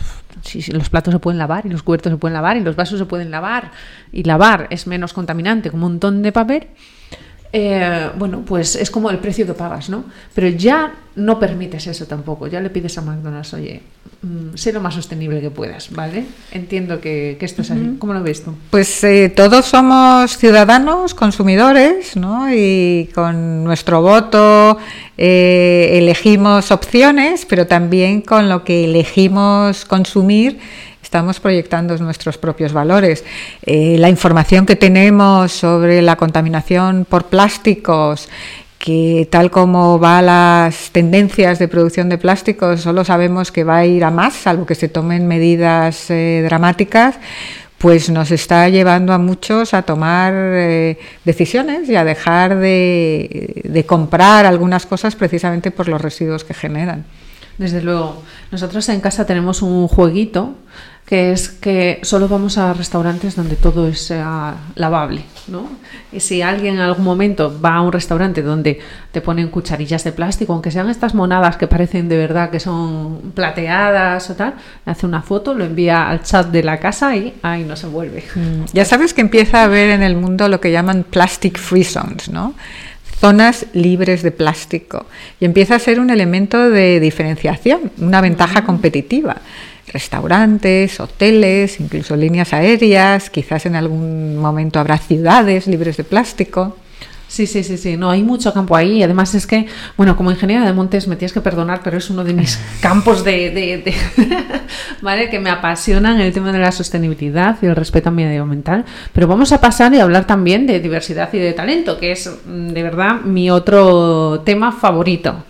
si, 0.41 0.71
los 0.71 0.89
platos 0.89 1.13
se 1.13 1.19
pueden 1.19 1.37
lavar 1.37 1.67
y 1.67 1.69
los 1.69 1.83
cubiertos 1.83 2.11
se 2.11 2.17
pueden 2.17 2.33
lavar 2.33 2.57
y 2.57 2.61
los 2.61 2.75
vasos 2.75 2.97
se 2.97 3.05
pueden 3.05 3.29
lavar 3.29 3.71
y 4.11 4.23
lavar 4.23 4.65
es 4.71 4.87
menos 4.87 5.13
contaminante 5.13 5.69
que 5.69 5.75
un 5.75 5.81
montón 5.81 6.23
de 6.23 6.31
papel, 6.31 6.67
eh, 7.51 8.09
bueno, 8.15 8.43
pues 8.45 8.75
es 8.75 8.91
como 8.91 9.09
el 9.09 9.17
precio 9.17 9.45
que 9.45 9.53
pagas, 9.53 9.89
¿no? 9.89 10.03
Pero 10.35 10.49
ya 10.49 10.93
no 11.15 11.39
permites 11.39 11.87
eso 11.87 12.05
tampoco, 12.05 12.47
ya 12.47 12.61
le 12.61 12.69
pides 12.69 12.97
a 12.99 13.01
McDonald's, 13.01 13.53
oye, 13.55 13.81
mm, 14.21 14.55
sé 14.55 14.71
lo 14.71 14.79
más 14.81 14.93
sostenible 14.93 15.41
que 15.41 15.49
puedas, 15.49 15.91
¿vale? 15.91 16.25
Entiendo 16.51 17.01
que, 17.01 17.37
esto 17.41 17.63
es 17.63 17.71
así. 17.71 17.95
¿Cómo 17.97 18.13
lo 18.13 18.21
ves 18.21 18.43
tú? 18.43 18.53
Pues 18.69 19.03
eh, 19.03 19.33
todos 19.35 19.65
somos 19.65 20.37
ciudadanos, 20.37 21.15
consumidores, 21.15 22.15
¿no? 22.15 22.53
Y 22.53 23.09
con 23.15 23.63
nuestro 23.63 24.03
voto 24.03 24.77
eh, 25.17 25.89
elegimos 25.93 26.69
opciones, 26.69 27.47
pero 27.47 27.65
también 27.65 28.21
con 28.21 28.47
lo 28.47 28.63
que 28.63 28.85
elegimos 28.85 29.85
consumir 29.85 30.59
estamos 31.09 31.39
proyectando 31.39 31.97
nuestros 31.97 32.37
propios 32.37 32.71
valores. 32.71 33.25
Eh, 33.65 33.95
la 33.97 34.09
información 34.09 34.67
que 34.67 34.75
tenemos 34.75 35.51
sobre 35.51 36.03
la 36.03 36.17
contaminación 36.17 37.03
por 37.03 37.25
plásticos, 37.25 38.29
que 38.77 39.27
tal 39.31 39.49
como 39.49 39.99
va 39.99 40.21
las 40.21 40.91
tendencias 40.91 41.57
de 41.57 41.67
producción 41.67 42.09
de 42.09 42.19
plásticos, 42.19 42.81
solo 42.81 43.03
sabemos 43.03 43.51
que 43.51 43.63
va 43.63 43.77
a 43.77 43.85
ir 43.87 44.03
a 44.03 44.11
más, 44.11 44.35
salvo 44.35 44.67
que 44.67 44.75
se 44.75 44.87
tomen 44.87 45.27
medidas 45.27 46.11
eh, 46.11 46.43
dramáticas, 46.45 47.15
pues 47.79 48.11
nos 48.11 48.29
está 48.29 48.69
llevando 48.69 49.11
a 49.11 49.17
muchos 49.17 49.73
a 49.73 49.81
tomar 49.81 50.31
eh, 50.35 50.99
decisiones 51.25 51.89
y 51.89 51.95
a 51.95 52.03
dejar 52.03 52.59
de 52.59 53.83
comprar 53.87 54.45
algunas 54.45 54.85
cosas 54.85 55.15
precisamente 55.15 55.71
por 55.71 55.87
los 55.87 55.99
residuos 55.99 56.43
que 56.43 56.53
generan. 56.53 57.03
Desde 57.59 57.81
luego, 57.81 58.23
nosotros 58.51 58.87
en 58.87 59.01
casa 59.01 59.25
tenemos 59.25 59.61
un 59.61 59.89
jueguito 59.89 60.55
que 61.09 61.31
es 61.31 61.49
que 61.49 61.99
solo 62.03 62.27
vamos 62.27 62.59
a 62.59 62.71
restaurantes 62.71 63.35
donde 63.35 63.55
todo 63.55 63.91
sea 63.95 64.53
lavable, 64.75 65.23
¿no? 65.47 65.67
Y 66.11 66.19
si 66.19 66.43
alguien 66.43 66.75
en 66.75 66.81
algún 66.81 67.03
momento 67.03 67.59
va 67.59 67.77
a 67.77 67.81
un 67.81 67.91
restaurante 67.91 68.43
donde 68.43 68.79
te 69.11 69.19
ponen 69.19 69.47
cucharillas 69.47 70.03
de 70.03 70.11
plástico, 70.11 70.53
aunque 70.53 70.69
sean 70.69 70.87
estas 70.87 71.15
monadas 71.15 71.57
que 71.57 71.65
parecen 71.65 72.09
de 72.09 72.17
verdad 72.17 72.51
que 72.51 72.59
son 72.59 73.31
plateadas 73.33 74.29
o 74.29 74.35
tal, 74.35 74.53
hace 74.85 75.07
una 75.07 75.23
foto, 75.23 75.55
lo 75.55 75.65
envía 75.65 76.07
al 76.07 76.21
chat 76.21 76.45
de 76.49 76.61
la 76.61 76.77
casa 76.77 77.15
y 77.15 77.33
ahí 77.41 77.63
no 77.63 77.75
se 77.75 77.87
vuelve. 77.87 78.23
Mm, 78.35 78.65
ya 78.71 78.85
sabes 78.85 79.15
que 79.15 79.21
empieza 79.21 79.61
a 79.61 79.63
haber 79.63 79.89
en 79.89 80.03
el 80.03 80.15
mundo 80.15 80.47
lo 80.47 80.61
que 80.61 80.71
llaman 80.71 81.03
plastic 81.09 81.57
free 81.57 81.85
zones, 81.85 82.29
¿no? 82.29 82.53
Zonas 83.19 83.65
libres 83.73 84.23
de 84.23 84.31
plástico. 84.31 85.05
Y 85.39 85.45
empieza 85.45 85.75
a 85.75 85.79
ser 85.79 85.99
un 85.99 86.09
elemento 86.09 86.69
de 86.69 86.99
diferenciación, 86.99 87.91
una 87.97 88.21
ventaja 88.21 88.63
competitiva. 88.63 89.37
Restaurantes, 89.87 90.99
hoteles, 90.99 91.79
incluso 91.79 92.15
líneas 92.15 92.53
aéreas, 92.53 93.29
quizás 93.29 93.65
en 93.65 93.75
algún 93.75 94.37
momento 94.37 94.79
habrá 94.79 94.97
ciudades 94.97 95.67
libres 95.67 95.97
de 95.97 96.03
plástico. 96.03 96.77
Sí, 97.29 97.45
sí, 97.45 97.63
sí, 97.63 97.77
sí, 97.77 97.95
no, 97.95 98.09
hay 98.09 98.23
mucho 98.23 98.51
campo 98.51 98.75
ahí. 98.75 99.03
Además 99.03 99.35
es 99.35 99.45
que, 99.45 99.67
bueno, 99.95 100.17
como 100.17 100.31
ingeniera 100.31 100.65
de 100.65 100.73
montes 100.73 101.07
me 101.07 101.15
tienes 101.15 101.31
que 101.31 101.41
perdonar, 101.41 101.81
pero 101.83 101.99
es 101.99 102.09
uno 102.09 102.23
de 102.23 102.33
mis 102.33 102.59
campos 102.81 103.23
de, 103.23 103.93
¿vale? 105.01 105.29
Que 105.29 105.39
me 105.39 105.51
apasionan 105.51 106.19
el 106.19 106.33
tema 106.33 106.51
de 106.51 106.57
la 106.57 106.71
sostenibilidad 106.71 107.55
y 107.61 107.67
el 107.67 107.75
respeto 107.75 108.09
medioambiental. 108.09 108.83
Pero 109.13 109.27
vamos 109.27 109.51
a 109.51 109.61
pasar 109.61 109.93
y 109.93 109.99
hablar 109.99 110.25
también 110.25 110.65
de 110.65 110.79
diversidad 110.79 111.31
y 111.31 111.37
de 111.37 111.53
talento, 111.53 111.99
que 111.99 112.13
es 112.13 112.27
mm, 112.47 112.69
de 112.69 112.81
verdad 112.81 113.21
mi 113.21 113.51
otro 113.51 114.41
tema 114.43 114.71
favorito. 114.71 115.43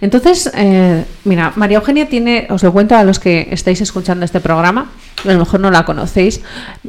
Entonces, 0.00 0.52
eh, 0.54 1.04
mira, 1.24 1.52
María 1.56 1.78
Eugenia 1.78 2.08
tiene, 2.08 2.46
os 2.50 2.62
lo 2.62 2.72
cuento 2.72 2.94
a 2.94 3.02
los 3.02 3.18
que 3.18 3.48
estáis 3.50 3.80
escuchando 3.80 4.24
este 4.24 4.38
programa, 4.38 4.92
a 5.24 5.32
lo 5.32 5.38
mejor 5.40 5.58
no 5.58 5.72
la 5.72 5.84
conocéis, 5.84 6.42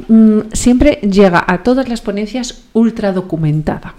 mm, 0.06 0.40
siempre 0.52 1.00
llega 1.02 1.44
a 1.44 1.64
todas 1.64 1.88
las 1.88 2.00
ponencias 2.00 2.62
ultra 2.74 3.10
documentada. 3.10 3.94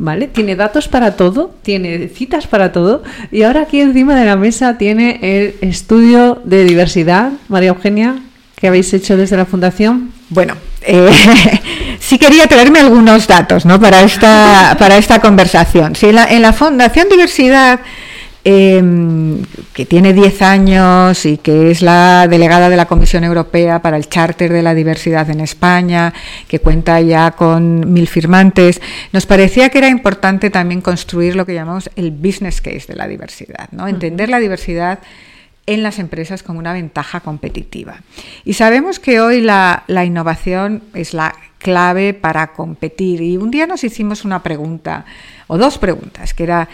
¿Vale? 0.00 0.26
Tiene 0.26 0.56
datos 0.56 0.88
para 0.88 1.12
todo, 1.12 1.54
tiene 1.62 2.08
citas 2.08 2.46
para 2.46 2.72
todo 2.72 3.02
y 3.30 3.42
ahora 3.42 3.62
aquí 3.62 3.80
encima 3.80 4.18
de 4.18 4.24
la 4.24 4.34
mesa 4.34 4.78
tiene 4.78 5.20
el 5.22 5.54
estudio 5.60 6.40
de 6.44 6.64
diversidad, 6.64 7.32
María 7.48 7.68
Eugenia, 7.68 8.16
que 8.56 8.66
habéis 8.66 8.92
hecho 8.94 9.16
desde 9.16 9.36
la 9.36 9.44
Fundación. 9.44 10.12
Bueno, 10.30 10.54
eh, 10.82 11.10
sí 12.00 12.18
quería 12.18 12.46
traerme 12.46 12.80
algunos 12.80 13.26
datos 13.26 13.66
¿no? 13.66 13.78
para, 13.78 14.00
esta, 14.00 14.74
para 14.78 14.96
esta 14.96 15.20
conversación. 15.20 15.94
Sí, 15.94 16.08
en 16.08 16.42
la 16.42 16.52
Fundación 16.54 17.08
Diversidad 17.10 17.80
Em, 18.42 19.44
que 19.74 19.84
tiene 19.84 20.14
10 20.14 20.40
años 20.40 21.26
y 21.26 21.36
que 21.36 21.70
es 21.70 21.82
la 21.82 22.26
delegada 22.26 22.70
de 22.70 22.76
la 22.76 22.86
Comisión 22.86 23.22
Europea 23.22 23.82
para 23.82 23.98
el 23.98 24.08
Charter 24.08 24.50
de 24.50 24.62
la 24.62 24.74
Diversidad 24.74 25.28
en 25.28 25.40
España, 25.40 26.14
que 26.48 26.58
cuenta 26.58 27.02
ya 27.02 27.32
con 27.32 27.92
mil 27.92 28.08
firmantes, 28.08 28.80
nos 29.12 29.26
parecía 29.26 29.68
que 29.68 29.76
era 29.76 29.88
importante 29.88 30.48
también 30.48 30.80
construir 30.80 31.36
lo 31.36 31.44
que 31.44 31.52
llamamos 31.52 31.90
el 31.96 32.12
business 32.12 32.62
case 32.62 32.86
de 32.88 32.96
la 32.96 33.06
diversidad, 33.06 33.68
¿no? 33.72 33.86
entender 33.86 34.30
la 34.30 34.38
diversidad 34.38 35.00
en 35.66 35.82
las 35.82 35.98
empresas 35.98 36.42
como 36.42 36.60
una 36.60 36.72
ventaja 36.72 37.20
competitiva. 37.20 38.00
Y 38.46 38.54
sabemos 38.54 38.98
que 38.98 39.20
hoy 39.20 39.42
la, 39.42 39.84
la 39.86 40.06
innovación 40.06 40.82
es 40.94 41.12
la 41.12 41.34
clave 41.58 42.14
para 42.14 42.54
competir. 42.54 43.20
Y 43.20 43.36
un 43.36 43.50
día 43.50 43.66
nos 43.66 43.84
hicimos 43.84 44.24
una 44.24 44.42
pregunta, 44.42 45.04
o 45.46 45.58
dos 45.58 45.76
preguntas, 45.76 46.32
que 46.32 46.44
era 46.44 46.68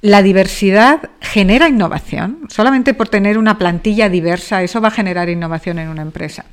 la 0.00 0.22
diversidad 0.22 1.10
genera 1.20 1.68
innovación. 1.68 2.40
Solamente 2.48 2.94
por 2.94 3.08
tener 3.08 3.38
una 3.38 3.58
plantilla 3.58 4.08
diversa, 4.08 4.62
eso 4.62 4.80
va 4.80 4.88
a 4.88 4.92
generar 4.92 5.28
innovación 5.28 5.78
en 5.78 5.88
una 5.88 6.02
empresa. 6.02 6.44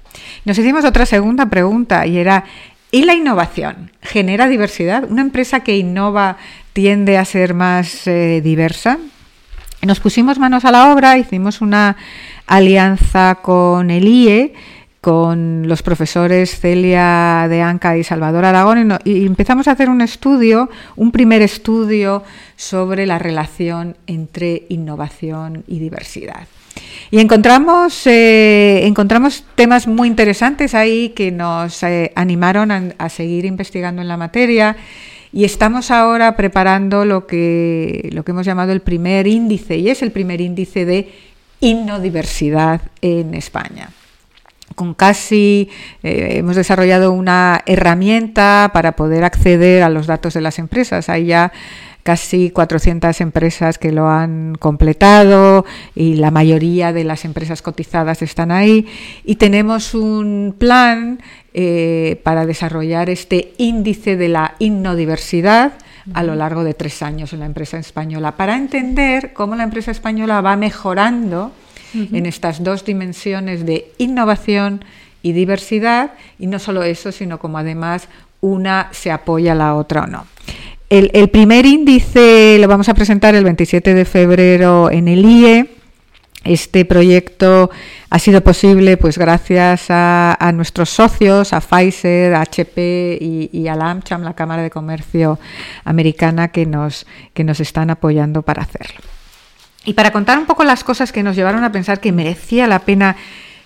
Nos 0.45 0.57
hicimos 0.57 0.85
otra 0.85 1.05
segunda 1.05 1.49
pregunta 1.49 2.05
y 2.07 2.17
era, 2.17 2.45
¿y 2.91 3.03
la 3.05 3.13
innovación 3.13 3.91
genera 4.01 4.47
diversidad? 4.47 5.03
¿Una 5.09 5.21
empresa 5.21 5.61
que 5.61 5.77
innova 5.77 6.37
tiende 6.73 7.17
a 7.17 7.25
ser 7.25 7.53
más 7.53 8.07
eh, 8.07 8.41
diversa? 8.43 8.97
Nos 9.81 9.99
pusimos 9.99 10.39
manos 10.39 10.65
a 10.65 10.71
la 10.71 10.91
obra, 10.91 11.17
hicimos 11.17 11.61
una 11.61 11.95
alianza 12.47 13.35
con 13.43 13.91
el 13.91 14.07
IE, 14.07 14.53
con 15.05 15.67
los 15.67 15.83
profesores 15.83 16.59
Celia 16.59 17.45
de 17.47 17.61
Anca 17.61 17.95
y 17.95 18.03
Salvador 18.03 18.43
Aragón 18.43 18.97
y, 19.03 19.23
empezamos 19.27 19.67
a 19.67 19.73
hacer 19.73 19.87
un 19.87 20.01
estudio, 20.01 20.67
un 20.95 21.11
primer 21.11 21.43
estudio 21.43 22.23
sobre 22.55 23.05
la 23.05 23.19
relación 23.19 23.97
entre 24.07 24.63
innovación 24.67 25.63
y 25.67 25.77
diversidad. 25.77 26.47
Y 27.11 27.19
encontramos, 27.19 28.07
eh, 28.07 28.87
encontramos 28.87 29.45
temas 29.53 29.85
muy 29.85 30.07
interesantes 30.07 30.73
ahí 30.73 31.09
que 31.09 31.31
nos 31.31 31.83
eh, 31.83 32.11
animaron 32.15 32.95
a, 32.97 33.09
seguir 33.09 33.45
investigando 33.45 34.01
en 34.01 34.07
la 34.07 34.17
materia 34.17 34.75
y 35.31 35.43
estamos 35.43 35.91
ahora 35.91 36.35
preparando 36.35 37.05
lo 37.05 37.27
que, 37.27 38.09
lo 38.11 38.25
que 38.25 38.31
hemos 38.31 38.47
llamado 38.47 38.71
el 38.71 38.81
primer 38.81 39.27
índice 39.27 39.77
y 39.77 39.87
es 39.87 40.01
el 40.01 40.11
primer 40.11 40.41
índice 40.41 40.83
de 40.83 41.11
innodiversidad 41.59 42.81
en 43.03 43.35
España 43.35 43.91
con 44.73 44.93
casi 44.93 45.69
eh, 46.03 46.37
hemos 46.37 46.55
desarrollado 46.55 47.11
una 47.11 47.61
herramienta 47.65 48.71
para 48.73 48.95
poder 48.95 49.23
acceder 49.23 49.83
a 49.83 49.89
los 49.89 50.07
datos 50.07 50.33
de 50.33 50.41
las 50.41 50.57
empresas. 50.59 51.09
Hay 51.09 51.25
ya 51.25 51.51
casi 52.05 52.51
400 52.51 53.19
empresas 53.21 53.79
que 53.79 53.91
lo 53.91 54.07
han 54.09 54.55
completado 54.59 55.65
y 55.95 56.15
la 56.15 56.29
mayoría 56.29 56.93
de 56.93 57.03
las 57.03 57.25
empresas 57.25 57.63
cotizadas 57.63 58.21
están 58.21 58.51
ahí. 58.51 58.87
Y 59.23 59.35
tenemos 59.37 59.95
un 59.95 60.55
plan 60.57 61.19
eh, 61.53 62.21
para 62.23 62.45
desarrollar 62.45 63.09
este 63.09 63.53
índice 63.57 64.17
de 64.17 64.29
la 64.29 64.55
innodiversidad 64.59 65.73
a 66.13 66.21
lo 66.21 66.35
largo 66.35 66.63
de 66.63 66.75
tres 66.75 67.01
años 67.01 67.33
en 67.33 67.39
la 67.39 67.47
empresa 67.47 67.79
española, 67.79 68.37
para 68.37 68.55
entender 68.55 69.33
cómo 69.33 69.55
la 69.55 69.63
empresa 69.63 69.89
española 69.89 70.41
va 70.41 70.55
mejorando 70.55 71.51
en 72.11 72.25
estas 72.25 72.63
dos 72.63 72.85
dimensiones 72.85 73.65
de 73.65 73.91
innovación 73.97 74.83
y 75.21 75.31
diversidad, 75.31 76.11
y 76.37 76.47
no 76.47 76.59
solo 76.59 76.83
eso, 76.83 77.11
sino 77.11 77.39
como 77.39 77.57
además 77.57 78.07
una 78.41 78.89
se 78.91 79.11
apoya 79.11 79.53
a 79.53 79.55
la 79.55 79.75
otra 79.75 80.03
o 80.03 80.07
no. 80.07 80.25
El, 80.89 81.29
primer 81.29 81.65
índice 81.65 82.57
lo 82.59 82.67
vamos 82.67 82.89
a 82.89 82.93
presentar 82.93 83.33
el 83.33 83.43
27 83.43 83.93
de 83.93 84.05
febrero 84.05 84.91
en 84.91 85.07
el 85.07 85.25
IE. 85.25 85.71
Este 86.43 86.85
proyecto 86.85 87.71
ha 88.11 88.19
sido 88.19 88.41
posible 88.41 88.97
pues 88.97 89.17
gracias 89.17 89.87
a, 89.89 90.51
nuestros 90.53 90.91
socios, 90.91 91.53
a 91.53 91.59
Pfizer, 91.59 92.35
a 92.35 92.41
HP 92.41 93.17
y, 93.19 93.67
a 93.67 93.75
la 93.75 93.89
AmCham, 93.89 94.21
la 94.21 94.35
Cámara 94.35 94.61
de 94.61 94.69
Comercio 94.69 95.39
Americana, 95.83 96.49
que 96.49 96.67
nos, 96.67 97.07
que 97.33 97.43
nos 97.43 97.59
están 97.59 97.89
apoyando 97.89 98.43
para 98.43 98.61
hacerlo. 98.61 99.14
Y 99.85 99.93
para 99.93 100.11
contar 100.11 100.37
un 100.37 100.45
poco 100.45 100.63
las 100.63 100.83
cosas 100.83 101.11
que 101.11 101.23
nos 101.23 101.35
llevaron 101.35 101.63
a 101.63 101.71
pensar 101.71 101.99
que 101.99 102.11
merecía 102.11 102.67
la 102.67 102.79
pena 102.79 103.15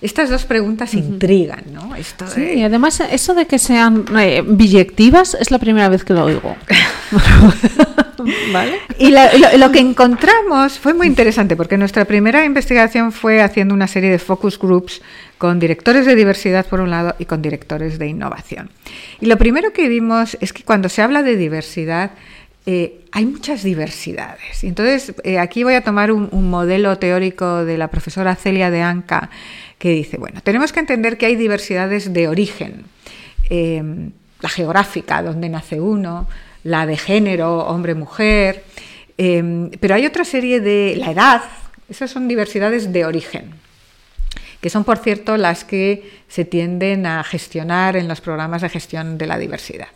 estas 0.01 0.29
dos 0.29 0.45
preguntas 0.45 0.93
intrigan, 0.93 1.61
¿no? 1.73 1.91
sí, 2.33 2.41
y 2.41 2.63
además 2.63 3.01
eso 3.11 3.33
de 3.33 3.47
que 3.47 3.59
sean 3.59 4.05
eh, 4.17 4.41
billectivas 4.45 5.35
es 5.37 5.51
la 5.51 5.59
primera 5.59 5.89
vez 5.89 6.05
que 6.05 6.13
lo 6.13 6.23
oigo. 6.23 6.55
¿Vale? 8.53 8.79
Y 8.97 9.11
lo, 9.57 9.71
que 9.71 9.79
encontramos 9.79 10.77
fue 10.77 10.93
muy 10.93 11.07
interesante 11.07 11.55
porque 11.55 11.77
nuestra 11.77 12.03
primera 12.05 12.43
investigación 12.43 13.13
fue 13.13 13.41
haciendo 13.41 13.73
una 13.73 13.87
serie 13.87 14.09
de 14.09 14.19
focus 14.19 14.59
groups 14.59 15.01
con 15.37 15.57
directores 15.57 16.05
de 16.05 16.15
diversidad 16.15 16.65
por 16.65 16.81
un 16.81 16.89
lado 16.89 17.15
y 17.17 17.25
con 17.25 17.41
directores 17.41 17.97
de 17.97 18.07
innovación. 18.07 18.69
Y 19.21 19.27
lo 19.27 19.37
primero 19.37 19.71
que 19.71 19.87
vimos 19.87 20.37
es 20.41 20.51
que 20.51 20.63
cuando 20.63 20.89
se 20.89 21.01
habla 21.01 21.23
de 21.23 21.37
diversidad, 21.37 22.11
eh, 22.71 23.01
hay 23.11 23.25
muchas 23.25 23.63
diversidades. 23.63 24.63
Entonces, 24.63 25.15
eh, 25.23 25.39
aquí 25.39 25.63
voy 25.63 25.73
a 25.73 25.83
tomar 25.83 26.11
un, 26.11 26.29
modelo 26.51 26.99
teórico 26.99 27.65
de 27.65 27.79
la 27.79 27.87
profesora 27.87 28.35
Celia 28.35 28.69
de 28.69 28.83
Anca, 28.83 29.31
que 29.79 29.89
dice, 29.89 30.17
bueno, 30.17 30.41
tenemos 30.43 30.71
que 30.71 30.79
entender 30.79 31.17
que 31.17 31.25
hay 31.25 31.35
diversidades 31.35 32.13
de 32.13 32.27
origen, 32.27 32.83
eh, 33.49 33.81
la 34.39 34.49
geográfica, 34.49 35.23
donde 35.23 35.49
nace 35.49 35.81
uno, 35.81 36.27
la 36.63 36.85
de 36.85 36.95
género, 36.95 37.65
hombre-mujer, 37.65 38.63
pero 39.17 39.95
hay 39.95 40.05
otra 40.05 40.23
serie 40.23 40.59
de 40.59 40.95
la 40.95 41.09
edad, 41.09 41.41
esas 41.89 42.11
son 42.11 42.27
diversidades 42.27 42.93
de 42.93 43.03
origen 43.03 43.55
que 44.61 44.69
son, 44.69 44.83
por 44.83 44.97
cierto, 44.97 45.37
las 45.37 45.63
que 45.63 46.19
se 46.27 46.45
tienden 46.45 47.05
a 47.05 47.23
gestionar 47.23 47.95
en 47.95 48.07
los 48.07 48.21
programas 48.21 48.61
de 48.61 48.69
gestión 48.69 49.17
de 49.17 49.25
la 49.25 49.37
diversidad. 49.37 49.87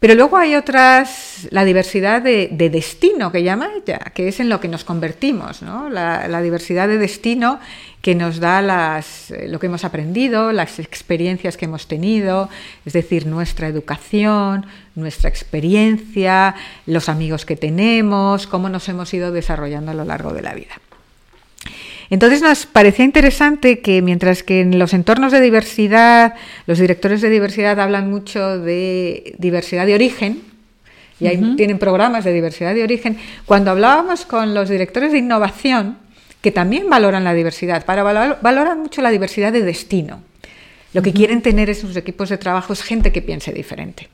Pero 0.00 0.14
luego 0.14 0.38
hay 0.38 0.54
otras, 0.54 1.46
la 1.50 1.62
diversidad 1.62 2.22
de, 2.22 2.48
destino 2.72 3.30
que 3.30 3.42
llama 3.42 3.68
ella, 3.76 3.98
que 4.14 4.28
es 4.28 4.40
en 4.40 4.48
lo 4.48 4.58
que 4.58 4.66
nos 4.66 4.82
convertimos, 4.82 5.60
¿no? 5.60 5.90
la, 5.90 6.40
diversidad 6.40 6.88
de 6.88 6.96
destino 6.96 7.60
que 8.00 8.14
nos 8.14 8.40
da 8.40 8.62
las, 8.62 9.30
lo 9.46 9.60
que 9.60 9.66
hemos 9.66 9.84
aprendido, 9.84 10.52
las 10.52 10.78
experiencias 10.78 11.58
que 11.58 11.66
hemos 11.66 11.86
tenido, 11.86 12.48
es 12.86 12.94
decir, 12.94 13.26
nuestra 13.26 13.68
educación, 13.68 14.64
nuestra 14.94 15.28
experiencia, 15.28 16.54
los 16.86 17.10
amigos 17.10 17.44
que 17.44 17.56
tenemos, 17.56 18.46
cómo 18.46 18.70
nos 18.70 18.88
hemos 18.88 19.12
ido 19.12 19.32
desarrollando 19.32 19.90
a 19.90 19.94
lo 19.94 20.06
largo 20.06 20.32
de 20.32 20.40
la 20.40 20.54
vida. 20.54 20.80
Entonces 22.10 22.42
nos 22.42 22.66
parecía 22.66 23.04
interesante 23.04 23.80
que 23.80 24.02
mientras 24.02 24.42
que 24.42 24.60
en 24.60 24.78
los 24.78 24.94
entornos 24.94 25.32
de 25.32 25.40
diversidad, 25.40 26.34
los 26.66 26.78
directores 26.78 27.20
de 27.20 27.30
diversidad 27.30 27.78
hablan 27.78 28.10
mucho 28.10 28.58
de 28.58 29.34
diversidad 29.38 29.86
de 29.86 29.94
origen, 29.94 30.42
y 31.20 31.26
ahí 31.26 31.54
tienen 31.56 31.78
programas 31.78 32.24
de 32.24 32.32
diversidad 32.32 32.74
de 32.74 32.82
origen, 32.82 33.18
cuando 33.44 33.70
hablábamos 33.70 34.24
con 34.24 34.54
los 34.54 34.68
directores 34.68 35.12
de 35.12 35.18
innovación, 35.18 35.98
que 36.40 36.50
también 36.50 36.88
valoran 36.88 37.24
la 37.24 37.34
diversidad, 37.34 37.84
para 37.84 38.02
valoran 38.02 38.80
mucho 38.80 39.02
la 39.02 39.10
diversidad 39.10 39.52
de 39.52 39.62
destino. 39.62 40.22
Lo 40.94 41.02
que 41.02 41.12
quieren 41.12 41.42
tener 41.42 41.68
en 41.68 41.76
sus 41.76 41.94
equipos 41.96 42.30
de 42.30 42.38
trabajo 42.38 42.72
es 42.72 42.82
gente 42.82 43.12
que 43.12 43.22
piense 43.22 43.52
diferente 43.52 44.08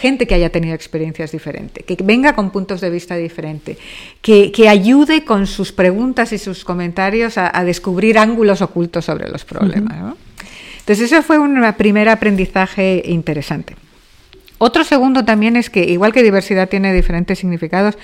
gente 0.00 0.26
que 0.26 0.34
haya 0.34 0.50
tenido 0.50 0.74
experiencias 0.74 1.30
diferentes, 1.30 1.84
que 1.84 1.96
venga 2.02 2.34
con 2.34 2.50
puntos 2.50 2.80
de 2.80 2.88
vista 2.88 3.16
diferentes, 3.16 3.76
que, 4.22 4.68
ayude 4.68 5.24
con 5.24 5.46
sus 5.46 5.72
preguntas 5.72 6.32
y 6.32 6.38
sus 6.38 6.64
comentarios 6.64 7.36
a, 7.36 7.64
descubrir 7.64 8.18
ángulos 8.18 8.62
ocultos 8.62 9.04
sobre 9.04 9.28
los 9.28 9.44
problemas. 9.44 10.16
Entonces, 10.80 11.12
eso 11.12 11.22
fue 11.22 11.38
un 11.38 11.62
primer 11.76 12.08
aprendizaje 12.08 13.02
interesante. 13.04 13.76
Otro 14.58 14.84
segundo 14.84 15.24
también 15.24 15.56
es 15.56 15.70
que, 15.70 15.84
igual 15.84 16.12
que 16.12 16.22
diversidad 16.22 16.68
tiene 16.68 16.92
diferentes 16.92 17.38
significados, 17.38 17.96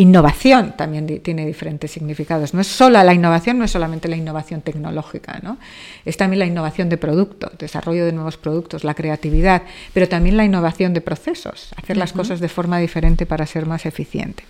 Innovación 0.00 0.72
también 0.78 1.20
tiene 1.20 1.44
diferentes 1.44 1.90
significados. 1.90 2.54
No 2.54 2.62
es 2.62 2.68
solo 2.68 3.02
la 3.04 3.12
innovación, 3.12 3.58
no 3.58 3.66
es 3.66 3.70
solamente 3.70 4.08
la 4.08 4.16
innovación 4.16 4.62
tecnológica, 4.62 5.40
¿no? 5.42 5.58
Es 6.06 6.16
también 6.16 6.38
la 6.38 6.46
innovación 6.46 6.88
de 6.88 6.96
producto, 6.96 7.52
desarrollo 7.58 8.06
de 8.06 8.12
nuevos 8.12 8.38
productos, 8.38 8.82
la 8.82 8.94
creatividad, 8.94 9.60
pero 9.92 10.08
también 10.08 10.38
la 10.38 10.46
innovación 10.46 10.94
de 10.94 11.02
procesos, 11.02 11.74
hacer 11.76 11.98
las 11.98 12.14
cosas 12.14 12.40
de 12.40 12.48
forma 12.48 12.78
diferente 12.78 13.26
para 13.26 13.44
ser 13.44 13.66
más 13.66 13.84
eficiente. 13.84 14.42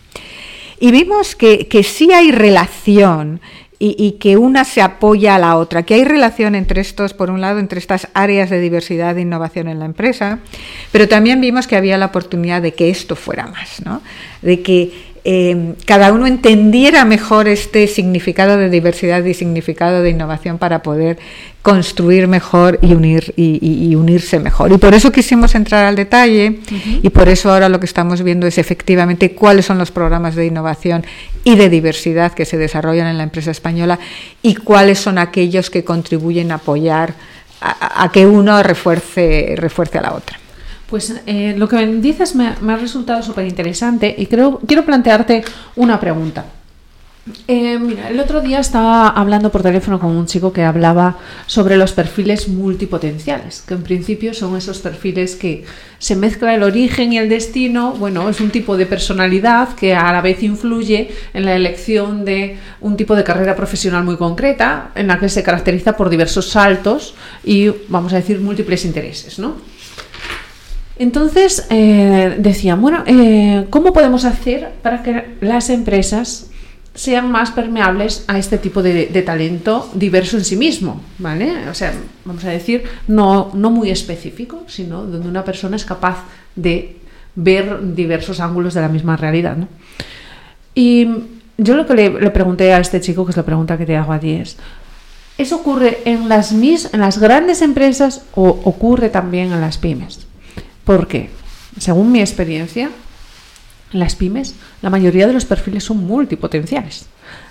Y 0.78 0.92
vimos 0.92 1.34
que, 1.34 1.66
que 1.66 1.82
sí 1.82 2.12
hay 2.12 2.30
relación 2.30 3.40
y, 3.82 4.12
que 4.20 4.36
una 4.36 4.66
se 4.66 4.82
apoya 4.82 5.36
a 5.36 5.38
la 5.38 5.56
otra, 5.56 5.84
que 5.84 5.94
hay 5.94 6.04
relación 6.04 6.54
entre 6.54 6.82
estos, 6.82 7.14
por 7.14 7.30
un 7.30 7.40
lado, 7.40 7.58
entre 7.58 7.78
estas 7.78 8.08
áreas 8.12 8.50
de 8.50 8.60
diversidad 8.60 9.16
e 9.16 9.22
innovación 9.22 9.68
en 9.68 9.78
la 9.78 9.86
empresa, 9.86 10.40
pero 10.92 11.08
también 11.08 11.40
vimos 11.40 11.66
que 11.66 11.76
había 11.76 11.96
la 11.96 12.06
oportunidad 12.06 12.60
de 12.60 12.74
que 12.74 12.90
esto 12.90 13.16
fuera 13.16 13.46
más, 13.46 13.82
¿no? 13.82 14.02
de 14.42 14.60
que 14.60 15.09
eh, 15.24 15.74
cada 15.84 16.12
uno 16.12 16.26
entendiera 16.26 17.04
mejor 17.04 17.46
este 17.46 17.86
significado 17.86 18.56
de 18.56 18.70
diversidad 18.70 19.22
y 19.24 19.34
significado 19.34 20.02
de 20.02 20.10
innovación 20.10 20.56
para 20.58 20.82
poder 20.82 21.18
construir 21.62 22.26
mejor 22.26 22.78
y, 22.80 22.94
unir, 22.94 23.34
y, 23.36 23.94
unirse 23.94 24.38
mejor. 24.38 24.72
Y 24.72 24.78
por 24.78 24.94
eso 24.94 25.12
quisimos 25.12 25.54
entrar 25.54 25.84
al 25.84 25.96
detalle 25.96 26.60
y 27.02 27.10
por 27.10 27.28
eso 27.28 27.52
ahora 27.52 27.68
lo 27.68 27.78
que 27.80 27.86
estamos 27.86 28.22
viendo 28.22 28.46
es 28.46 28.56
efectivamente 28.56 29.32
cuáles 29.32 29.66
son 29.66 29.76
los 29.76 29.90
programas 29.90 30.36
de 30.36 30.46
innovación 30.46 31.04
y 31.44 31.56
de 31.56 31.68
diversidad 31.68 32.32
que 32.32 32.46
se 32.46 32.56
desarrollan 32.56 33.06
en 33.06 33.18
la 33.18 33.24
empresa 33.24 33.50
española 33.50 33.98
y 34.40 34.54
cuáles 34.54 34.98
son 34.98 35.18
aquellos 35.18 35.68
que 35.68 35.84
contribuyen 35.84 36.50
a 36.50 36.56
apoyar 36.56 37.14
a, 37.60 38.04
a 38.04 38.10
que 38.10 38.26
uno 38.26 38.62
refuerce, 38.62 39.54
refuerce 39.56 39.98
a 39.98 40.02
la 40.02 40.14
otra. 40.14 40.38
Pues 40.90 41.14
eh, 41.26 41.54
lo 41.56 41.68
que 41.68 41.86
dices 41.86 42.34
me, 42.34 42.48
ha 42.48 42.76
resultado 42.76 43.22
súper 43.22 43.46
interesante 43.46 44.12
y 44.18 44.26
creo, 44.26 44.58
quiero 44.66 44.84
plantearte 44.84 45.44
una 45.76 46.00
pregunta. 46.00 46.44
Eh, 47.46 47.78
mira, 47.78 48.08
el 48.08 48.18
otro 48.18 48.40
día 48.40 48.58
estaba 48.58 49.08
hablando 49.08 49.52
por 49.52 49.62
teléfono 49.62 50.00
con 50.00 50.10
un 50.10 50.26
chico 50.26 50.52
que 50.52 50.64
hablaba 50.64 51.18
sobre 51.46 51.76
los 51.76 51.92
perfiles 51.92 52.48
multipotenciales, 52.48 53.62
que 53.66 53.74
en 53.74 53.82
principio 53.82 54.34
son 54.34 54.56
esos 54.56 54.78
perfiles 54.78 55.36
que 55.36 55.64
se 55.98 56.16
mezcla 56.16 56.54
el 56.54 56.62
origen 56.64 57.12
y 57.12 57.18
el 57.18 57.28
destino. 57.28 57.92
Bueno, 57.92 58.28
es 58.28 58.40
un 58.40 58.50
tipo 58.50 58.76
de 58.76 58.86
personalidad 58.86 59.74
que 59.76 59.94
a 59.94 60.12
la 60.12 60.22
vez 60.22 60.42
influye 60.42 61.10
en 61.34 61.44
la 61.44 61.54
elección 61.54 62.24
de 62.24 62.56
un 62.80 62.96
tipo 62.96 63.14
de 63.14 63.22
carrera 63.22 63.54
profesional 63.54 64.02
muy 64.02 64.16
concreta, 64.16 64.90
en 64.96 65.06
la 65.06 65.20
que 65.20 65.28
se 65.28 65.44
caracteriza 65.44 65.96
por 65.96 66.08
diversos 66.08 66.48
saltos 66.48 67.14
y, 67.44 67.68
vamos 67.88 68.12
a 68.12 68.16
decir, 68.16 68.40
múltiples 68.40 68.84
intereses, 68.84 69.38
¿no? 69.38 69.56
Entonces 71.00 71.66
eh, 71.70 72.36
decía, 72.40 72.74
bueno, 72.74 73.04
eh, 73.06 73.64
¿cómo 73.70 73.94
podemos 73.94 74.26
hacer 74.26 74.70
para 74.82 75.02
que 75.02 75.34
las 75.40 75.70
empresas 75.70 76.50
sean 76.94 77.32
más 77.32 77.52
permeables 77.52 78.22
a 78.28 78.36
este 78.36 78.58
tipo 78.58 78.82
de, 78.82 79.06
talento 79.24 79.88
diverso 79.94 80.36
en 80.36 80.44
sí 80.44 80.56
mismo, 80.56 81.00
¿vale? 81.16 81.70
O 81.70 81.74
sea, 81.74 81.94
vamos 82.26 82.44
a 82.44 82.50
decir, 82.50 82.84
no, 83.08 83.50
no 83.54 83.70
muy 83.70 83.88
específico, 83.88 84.64
sino 84.66 85.06
donde 85.06 85.26
una 85.26 85.42
persona 85.42 85.76
es 85.76 85.86
capaz 85.86 86.18
de 86.54 86.98
ver 87.34 87.94
diversos 87.94 88.38
ángulos 88.38 88.74
de 88.74 88.82
la 88.82 88.88
misma 88.88 89.16
realidad, 89.16 89.56
¿no? 89.56 89.68
Y 90.74 91.08
yo 91.56 91.76
lo 91.76 91.86
que 91.86 91.94
le, 91.94 92.30
pregunté 92.30 92.74
a 92.74 92.78
este 92.78 93.00
chico, 93.00 93.24
que 93.24 93.30
es 93.30 93.38
la 93.38 93.46
pregunta 93.46 93.78
que 93.78 93.86
te 93.86 93.96
hago 93.96 94.12
a 94.12 94.20
ti, 94.20 94.32
es, 94.32 94.58
¿eso 95.38 95.56
ocurre 95.56 96.02
en 96.04 96.28
las, 96.28 96.52
mis, 96.52 96.92
en 96.92 97.00
las 97.00 97.16
grandes 97.16 97.62
empresas 97.62 98.26
o 98.34 98.48
ocurre 98.64 99.08
también 99.08 99.50
en 99.50 99.62
las 99.62 99.78
pymes? 99.78 100.26
¿Por 100.84 101.06
qué? 101.06 101.30
Según 101.78 102.12
mi 102.12 102.20
experiencia, 102.20 102.90
en 103.92 104.00
las 104.00 104.14
pymes, 104.16 104.54
la 104.82 104.90
mayoría 104.90 105.26
de 105.26 105.32
los 105.32 105.44
perfiles 105.44 105.84
son 105.84 105.98
multipotenciales. 105.98 107.06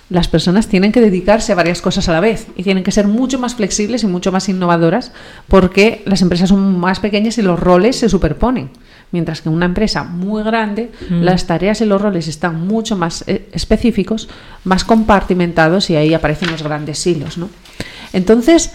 Las 0.08 0.26
personas 0.26 0.66
tienen 0.66 0.90
que 0.90 1.00
dedicarse 1.00 1.52
a 1.52 1.54
varias 1.54 1.80
cosas 1.80 2.08
a 2.08 2.12
la 2.12 2.20
vez 2.20 2.48
y 2.56 2.64
tienen 2.64 2.82
que 2.82 2.90
ser 2.90 3.06
mucho 3.06 3.38
más 3.38 3.54
flexibles 3.54 4.02
y 4.02 4.08
mucho 4.08 4.32
más 4.32 4.48
innovadoras 4.48 5.12
porque 5.46 6.02
las 6.04 6.20
empresas 6.20 6.48
son 6.48 6.80
más 6.80 6.98
pequeñas 6.98 7.38
y 7.38 7.42
los 7.42 7.60
roles 7.60 7.96
se 7.96 8.08
superponen. 8.08 8.70
Mientras 9.12 9.40
que 9.40 9.48
en 9.48 9.54
una 9.54 9.66
empresa 9.66 10.02
muy 10.02 10.42
grande, 10.42 10.90
mm. 11.08 11.22
las 11.22 11.46
tareas 11.46 11.80
y 11.80 11.84
los 11.84 12.02
roles 12.02 12.26
están 12.26 12.66
mucho 12.66 12.96
más 12.96 13.24
eh, 13.28 13.48
específicos, 13.52 14.28
más 14.64 14.84
compartimentados 14.84 15.90
y 15.90 15.96
ahí 15.96 16.12
aparecen 16.12 16.50
los 16.50 16.62
grandes 16.62 17.06
hilos. 17.06 17.38
¿no? 17.38 17.48
Entonces, 18.12 18.72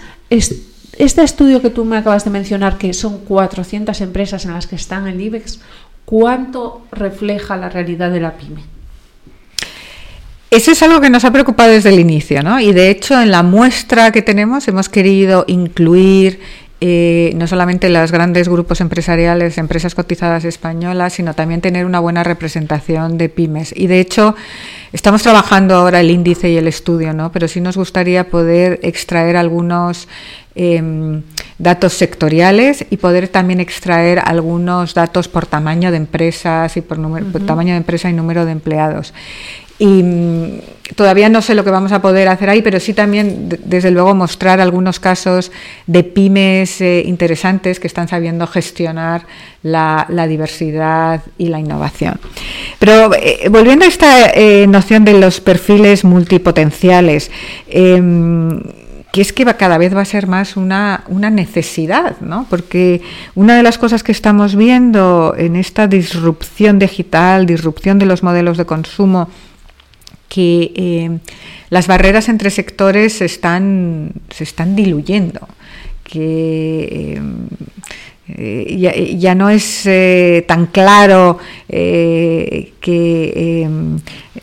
este 0.97 1.23
estudio 1.23 1.61
que 1.61 1.69
tú 1.69 1.85
me 1.85 1.97
acabas 1.97 2.23
de 2.23 2.31
mencionar, 2.31 2.77
que 2.77 2.93
son 2.93 3.19
400 3.19 3.99
empresas 4.01 4.45
en 4.45 4.53
las 4.53 4.67
que 4.67 4.75
están 4.75 5.07
en 5.07 5.19
IBEX, 5.19 5.59
¿cuánto 6.05 6.85
refleja 6.91 7.57
la 7.57 7.69
realidad 7.69 8.11
de 8.11 8.19
la 8.19 8.37
pyme? 8.37 8.61
Eso 10.51 10.71
es 10.71 10.81
algo 10.83 11.01
que 11.01 11.09
nos 11.09 11.25
ha 11.25 11.31
preocupado 11.31 11.71
desde 11.71 11.89
el 11.89 11.99
inicio, 11.99 12.41
¿no? 12.41 12.59
Y 12.59 12.71
de 12.71 12.89
hecho, 12.89 13.19
en 13.19 13.31
la 13.31 13.43
muestra 13.43 14.11
que 14.11 14.21
tenemos 14.21 14.67
hemos 14.67 14.87
querido 14.87 15.43
incluir 15.47 16.39
eh, 16.81 17.31
no 17.35 17.47
solamente 17.47 17.89
los 17.89 18.11
grandes 18.11 18.49
grupos 18.49 18.81
empresariales, 18.81 19.57
empresas 19.57 19.95
cotizadas 19.95 20.45
españolas, 20.45 21.13
sino 21.13 21.33
también 21.33 21.61
tener 21.61 21.85
una 21.85 21.99
buena 21.99 22.23
representación 22.23 23.17
de 23.17 23.29
pymes. 23.29 23.73
Y 23.75 23.87
de 23.87 23.99
hecho, 23.99 24.35
estamos 24.91 25.23
trabajando 25.23 25.75
ahora 25.75 26.01
el 26.01 26.11
índice 26.11 26.49
y 26.49 26.57
el 26.57 26.67
estudio, 26.67 27.13
¿no? 27.13 27.31
Pero 27.31 27.47
sí 27.47 27.61
nos 27.61 27.77
gustaría 27.77 28.29
poder 28.29 28.79
extraer 28.83 29.37
algunos 29.37 30.07
Em, 30.57 31.21
datos 31.59 31.91
sectoriales 31.95 32.85
y 32.89 32.95
poder 32.95 33.27
también 33.27 33.59
extraer 33.59 34.19
algunos 34.23 34.93
datos 34.93 35.27
por 35.27 35.45
tamaño 35.45 35.91
de 35.91 35.97
empresas 35.97 36.77
y 36.77 36.81
por, 36.81 36.97
tamaño 37.45 37.73
de 37.73 37.77
empresa 37.77 38.09
y 38.09 38.13
número 38.13 38.45
de 38.45 38.53
empleados. 38.53 39.13
Y 39.77 40.03
mm, 40.03 40.59
todavía 40.95 41.29
no 41.29 41.41
sé 41.41 41.55
lo 41.55 41.63
que 41.63 41.71
vamos 41.71 41.91
a 41.91 42.01
poder 42.01 42.27
hacer 42.27 42.49
ahí, 42.49 42.61
pero 42.61 42.79
sí 42.79 42.93
también, 42.93 43.49
desde 43.65 43.91
luego, 43.91 44.15
mostrar 44.15 44.61
algunos 44.61 44.99
casos 44.99 45.51
de 45.87 46.03
pymes 46.03 46.79
eh, 46.81 47.03
interesantes 47.05 47.79
que 47.79 47.87
están 47.87 48.07
sabiendo 48.07 48.47
gestionar 48.47 49.25
la, 49.63 50.05
diversidad 50.27 51.21
y 51.37 51.47
la 51.47 51.59
innovación. 51.59 52.19
Pero 52.79 53.11
eh, 53.15 53.49
volviendo 53.49 53.85
a 53.85 53.87
esta 53.87 54.29
eh, 54.29 54.65
noción 54.67 55.03
de 55.05 55.19
los 55.19 55.41
perfiles 55.41 56.03
multipotenciales, 56.03 57.31
em, 57.67 58.61
que 59.15 59.21
es 59.21 59.31
que 59.31 59.45
cada 59.45 59.77
vez 59.77 59.95
va 59.95 60.01
a 60.01 60.05
ser 60.05 60.27
más 60.27 60.57
una, 60.57 61.05
necesidad, 61.07 62.19
¿no? 62.19 62.45
Porque 62.49 63.01
una 63.33 63.55
de 63.55 63.63
las 63.63 63.77
cosas 63.77 64.03
que 64.03 64.11
estamos 64.11 64.57
viendo 64.57 65.33
en 65.37 65.55
esta 65.55 65.87
disrupción 65.87 66.79
digital, 66.79 67.45
disrupción 67.45 67.97
de 67.97 68.07
los 68.07 68.23
modelos 68.23 68.57
de 68.57 68.65
consumo, 68.65 69.29
que 70.35 70.73
eh, 70.75 71.19
las 71.69 71.87
barreras 71.87 72.27
entre 72.27 72.49
sectores 72.49 73.13
se 73.13 73.25
están, 73.25 74.11
se 74.29 74.43
están 74.43 74.75
diluyendo, 74.75 75.47
que 76.03 77.13
eh, 77.17 77.21
eh, 78.27 79.15
ya, 79.17 79.33
no 79.33 79.49
es 79.49 79.85
eh, 79.85 80.43
tan 80.45 80.65
claro 80.65 81.37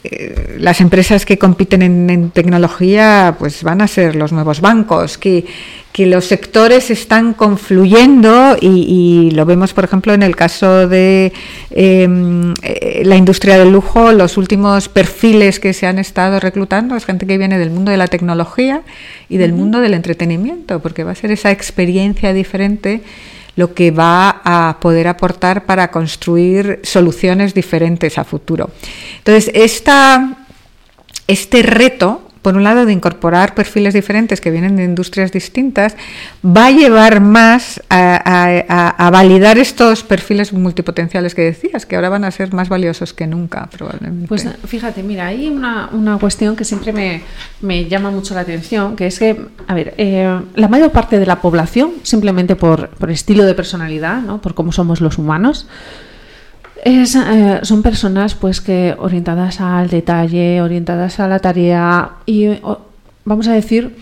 eh, 0.05 0.57
las 0.59 0.81
empresas 0.81 1.25
que 1.25 1.39
compiten 1.39 1.83
en, 1.83 2.31
tecnología 2.31 3.37
pues 3.39 3.63
van 3.63 3.81
a 3.81 3.87
ser 3.87 4.17
los 4.17 4.33
nuevos 4.33 4.61
bancos, 4.61 5.17
que, 5.17 5.45
que 5.93 6.07
los 6.07 6.25
sectores 6.25 6.91
están 6.91 7.35
confluyendo 7.35 8.57
y, 8.61 9.31
lo 9.33 9.47
vemos, 9.47 9.73
por 9.75 9.85
ejemplo, 9.85 10.13
en 10.13 10.23
el 10.23 10.35
caso 10.35 10.89
de 10.89 11.33
em, 11.71 12.53
la 13.05 13.17
industria 13.17 13.59
del 13.59 13.71
lujo, 13.71 14.11
los 14.13 14.37
últimos 14.37 14.89
perfiles 14.89 15.61
que 15.61 15.73
se 15.73 15.87
han 15.87 15.99
estado 15.99 16.41
reclutando 16.41 16.97
es 16.97 17.05
gente 17.05 17.27
que 17.27 17.39
viene 17.39 17.59
del 17.59 17.71
mundo 17.71 17.91
de 17.91 17.97
la 17.97 18.09
tecnología 18.09 18.83
y 19.29 19.37
del 19.37 19.53
mundo 19.53 19.81
del 19.81 19.95
entretenimiento, 19.95 20.81
porque 20.81 21.05
va 21.05 21.13
a 21.13 21.15
ser 21.15 21.31
esa 21.31 21.51
experiencia 21.51 22.33
diferente 22.33 23.03
lo 23.57 23.75
que 23.75 23.91
va 23.91 24.41
a 24.45 24.79
poder 24.81 25.09
aportar 25.09 25.67
para 25.67 25.91
construir 25.91 26.81
soluciones 26.83 27.53
diferentes 27.55 28.17
a 28.19 28.25
futuro. 28.25 28.71
Entonces, 29.19 29.51
este 31.27 31.63
reto 31.63 32.23
por 32.43 32.57
un 32.57 32.65
lado, 32.65 32.85
de 32.85 32.93
incorporar 32.93 33.55
perfiles 33.55 33.95
diferentes 33.95 34.41
que 34.41 34.51
vienen 34.51 34.77
de 34.77 34.85
industrias 34.85 35.31
distintas, 35.31 35.97
va 36.45 36.67
a 36.67 36.71
llevar 36.73 37.21
más 37.21 37.81
a, 37.89 39.11
validar 39.13 39.59
estos 39.59 40.03
perfiles 40.03 40.53
multipotenciales 40.53 41.35
que 41.35 41.43
decías, 41.43 41.87
que 41.87 41.95
ahora 41.95 42.09
van 42.09 42.25
a 42.25 42.31
ser 42.31 42.53
más 42.53 42.69
valiosos 42.69 43.15
que 43.15 43.27
nunca, 43.27 43.69
probablemente. 43.71 44.27
Pues 44.27 44.47
fíjate, 44.67 45.03
mira, 45.03 45.27
hay 45.27 45.49
una, 45.49 46.19
cuestión 46.19 46.57
que 46.57 46.65
siempre 46.65 47.23
me, 47.61 47.85
llama 47.89 48.11
mucho 48.11 48.35
la 48.35 48.41
atención, 48.41 48.97
que 48.97 49.07
es 49.07 49.19
que, 49.19 49.41
a 49.69 49.75
ver, 49.75 49.95
eh, 49.97 50.41
la 50.55 50.69
mayor 50.69 50.91
parte 50.91 51.19
de 51.19 51.27
la 51.27 51.41
población, 51.41 51.93
simplemente 52.03 52.57
por, 52.57 52.89
por 52.91 53.11
estilo 53.11 53.45
de 53.45 53.55
personalidad, 53.55 54.21
¿no? 54.21 54.41
por 54.41 54.55
cómo 54.55 54.73
somos 54.73 55.01
los 55.01 55.19
humanos, 55.19 55.69
eh, 56.85 57.61
son 57.63 57.83
personas 57.83 58.35
pues 58.35 58.61
que 58.61 58.95
orientadas 58.99 59.61
al 59.61 59.89
detalle, 59.89 60.61
orientadas 60.61 61.21
a 61.21 61.29
la 61.29 61.39
tarea 61.39 62.11
y 62.27 62.49
vamos 63.25 63.47
a 63.47 63.53
decir 63.53 63.97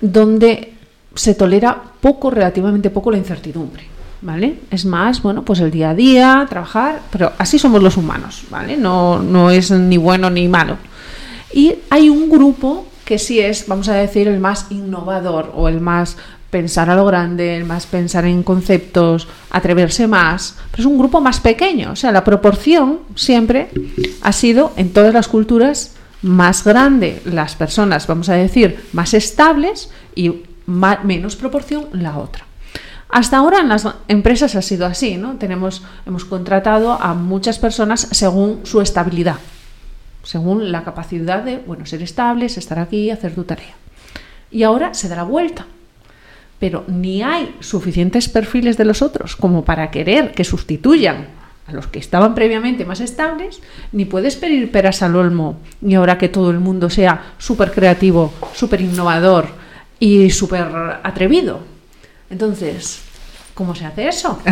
donde 0.00 0.74
se 1.14 1.34
tolera 1.34 1.80
poco, 2.00 2.30
relativamente 2.30 2.90
poco 2.90 3.10
la 3.10 3.18
incertidumbre. 3.18 3.84
¿Vale? 4.22 4.58
Es 4.70 4.84
más, 4.84 5.22
bueno, 5.22 5.46
pues 5.46 5.60
el 5.60 5.70
día 5.70 5.90
a 5.90 5.94
día, 5.94 6.46
trabajar, 6.46 7.00
pero 7.10 7.32
así 7.38 7.58
somos 7.58 7.82
los 7.82 7.96
humanos, 7.96 8.42
¿vale? 8.50 8.76
No, 8.76 9.22
no 9.22 9.50
es 9.50 9.70
ni 9.70 9.96
bueno 9.96 10.28
ni 10.28 10.46
malo. 10.46 10.76
Y 11.54 11.76
hay 11.88 12.10
un 12.10 12.28
grupo 12.28 12.86
que 13.06 13.18
sí 13.18 13.40
es, 13.40 13.66
vamos 13.66 13.88
a 13.88 13.94
decir, 13.94 14.28
el 14.28 14.38
más 14.38 14.66
innovador 14.70 15.52
o 15.56 15.68
el 15.68 15.80
más 15.80 16.18
pensar 16.50 16.90
a 16.90 16.96
lo 16.96 17.06
grande, 17.06 17.64
más 17.64 17.86
pensar 17.86 18.24
en 18.24 18.42
conceptos, 18.42 19.28
atreverse 19.50 20.06
más, 20.06 20.56
pero 20.70 20.82
es 20.82 20.86
un 20.86 20.98
grupo 20.98 21.20
más 21.20 21.40
pequeño. 21.40 21.92
O 21.92 21.96
sea, 21.96 22.12
la 22.12 22.24
proporción 22.24 23.00
siempre 23.14 23.70
ha 24.22 24.32
sido 24.32 24.72
en 24.76 24.92
todas 24.92 25.14
las 25.14 25.28
culturas 25.28 25.94
más 26.22 26.64
grande 26.64 27.22
las 27.24 27.54
personas, 27.54 28.06
vamos 28.06 28.28
a 28.28 28.34
decir, 28.34 28.84
más 28.92 29.14
estables 29.14 29.90
y 30.14 30.42
menos 30.66 31.36
proporción 31.36 31.86
la 31.92 32.18
otra. 32.18 32.44
Hasta 33.08 33.38
ahora 33.38 33.60
en 33.60 33.68
las 33.68 33.88
empresas 34.06 34.54
ha 34.54 34.62
sido 34.62 34.86
así, 34.86 35.16
¿no? 35.16 35.36
Tenemos, 35.36 35.82
hemos 36.06 36.24
contratado 36.24 36.92
a 36.92 37.14
muchas 37.14 37.58
personas 37.58 38.06
según 38.12 38.60
su 38.64 38.80
estabilidad, 38.80 39.36
según 40.22 40.70
la 40.70 40.84
capacidad 40.84 41.42
de, 41.42 41.58
bueno, 41.58 41.86
ser 41.86 42.02
estables, 42.02 42.56
estar 42.56 42.78
aquí, 42.78 43.10
hacer 43.10 43.34
tu 43.34 43.44
tarea. 43.44 43.74
Y 44.52 44.62
ahora 44.62 44.94
se 44.94 45.08
da 45.08 45.16
la 45.16 45.22
vuelta 45.24 45.66
pero 46.60 46.84
ni 46.86 47.22
hay 47.22 47.56
suficientes 47.58 48.28
perfiles 48.28 48.76
de 48.76 48.84
los 48.84 49.02
otros 49.02 49.34
como 49.34 49.64
para 49.64 49.90
querer 49.90 50.32
que 50.32 50.44
sustituyan 50.44 51.26
a 51.66 51.72
los 51.72 51.86
que 51.86 51.98
estaban 51.98 52.34
previamente 52.34 52.84
más 52.84 53.00
estables, 53.00 53.60
ni 53.92 54.04
puedes 54.04 54.36
pedir 54.36 54.70
peras 54.70 55.02
al 55.02 55.16
olmo 55.16 55.58
y 55.84 55.94
ahora 55.94 56.18
que 56.18 56.28
todo 56.28 56.50
el 56.50 56.60
mundo 56.60 56.90
sea 56.90 57.32
súper 57.38 57.72
creativo, 57.72 58.32
súper 58.54 58.82
innovador 58.82 59.48
y 59.98 60.30
súper 60.30 60.66
atrevido. 61.02 61.60
Entonces, 62.28 63.00
¿cómo 63.54 63.74
se 63.74 63.86
hace 63.86 64.08
eso? 64.08 64.38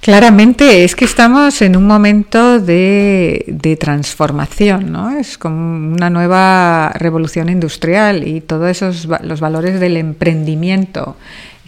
Claramente 0.00 0.84
es 0.84 0.94
que 0.94 1.04
estamos 1.04 1.60
en 1.60 1.76
un 1.76 1.86
momento 1.86 2.60
de, 2.60 3.76
transformación, 3.80 4.92
¿no? 4.92 5.10
Es 5.10 5.36
como 5.36 5.92
una 5.92 6.08
nueva 6.08 6.92
revolución 6.94 7.48
industrial 7.48 8.26
y 8.26 8.40
todos 8.40 8.70
esos 8.70 9.08
los 9.22 9.40
valores 9.40 9.80
del 9.80 9.96
emprendimiento, 9.96 11.16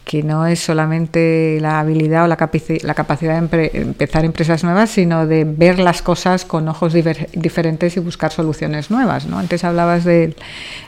que 0.04 0.22
no 0.22 0.46
es 0.46 0.60
solamente 0.60 1.58
la 1.60 1.80
habilidad 1.80 2.24
o 2.24 2.28
la, 2.28 2.36
capacidad 2.36 3.42
de 3.42 3.70
empezar 3.74 4.24
empresas 4.24 4.62
nuevas, 4.62 4.90
sino 4.90 5.26
de 5.26 5.44
ver 5.44 5.80
las 5.80 6.00
cosas 6.00 6.44
con 6.44 6.68
ojos 6.68 6.94
diferentes 6.94 7.96
y 7.96 8.00
buscar 8.00 8.30
soluciones 8.30 8.90
nuevas, 8.90 9.26
¿no? 9.26 9.38
Antes 9.38 9.64
hablabas 9.64 10.04
del 10.04 10.34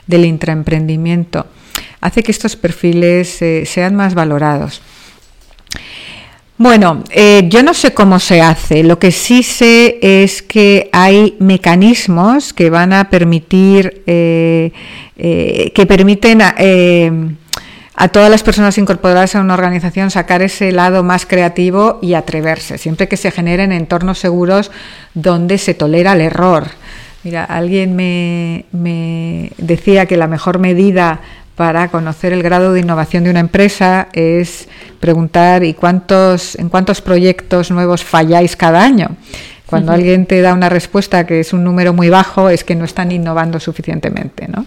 intraemprendimiento. 0.07 1.45
Hace 1.99 2.23
que 2.23 2.31
estos 2.31 2.55
perfiles 2.55 3.41
eh, 3.41 3.65
sean 3.65 3.95
más 3.95 4.13
valorados. 4.13 4.81
Bueno, 6.57 7.03
eh, 7.09 7.45
yo 7.49 7.63
no 7.63 7.73
sé 7.73 7.93
cómo 7.93 8.19
se 8.19 8.41
hace. 8.41 8.83
Lo 8.83 8.99
que 8.99 9.11
sí 9.11 9.41
sé 9.41 9.97
es 10.01 10.43
que 10.43 10.89
hay 10.93 11.35
mecanismos 11.39 12.53
que 12.53 12.69
van 12.69 12.93
a 12.93 13.09
permitir, 13.09 14.03
eh, 14.05 14.71
eh, 15.17 15.71
que 15.73 15.85
permiten 15.87 16.41
a 16.41 18.07
todas 18.09 18.29
las 18.29 18.43
personas 18.43 18.77
incorporadas 18.77 19.35
a 19.35 19.41
una 19.41 19.55
organización 19.55 20.11
sacar 20.11 20.43
ese 20.43 20.71
lado 20.71 21.03
más 21.03 21.25
creativo 21.25 21.99
y 22.01 22.13
atreverse, 22.13 22.77
siempre 22.77 23.07
que 23.07 23.17
se 23.17 23.31
generen 23.31 23.71
entornos 23.71 24.19
seguros 24.19 24.71
donde 25.15 25.57
se 25.57 25.73
tolera 25.73 26.13
el 26.13 26.21
error. 26.21 26.67
Mira, 27.23 27.45
alguien 27.45 27.95
me 27.95 29.49
decía 29.57 30.05
que 30.05 30.17
la 30.17 30.27
mejor 30.27 30.59
medida 30.59 31.21
para 31.55 31.89
conocer 31.89 32.33
el 32.33 32.41
grado 32.41 32.73
de 32.73 32.79
innovación 32.79 33.23
de 33.23 33.29
una 33.29 33.39
empresa 33.39 34.07
es 34.13 34.67
preguntar 34.99 35.63
¿y 35.63 35.73
cuántos, 35.73 36.55
en 36.55 36.69
cuántos 36.69 37.01
proyectos 37.01 37.69
nuevos 37.69 38.03
falláis 38.03 38.55
cada 38.55 38.83
año? 38.83 39.09
Cuando 39.67 39.91
alguien 39.91 40.27
te 40.27 40.41
da 40.41 40.53
una 40.53 40.69
respuesta 40.69 41.25
que 41.25 41.39
es 41.39 41.51
un 41.51 41.63
número 41.63 41.93
muy 41.93 42.09
bajo, 42.09 42.49
es 42.49 42.63
que 42.63 42.75
no 42.75 42.85
están 42.85 43.11
innovando 43.11 43.59
suficientemente, 43.59 44.47
¿no? 44.47 44.65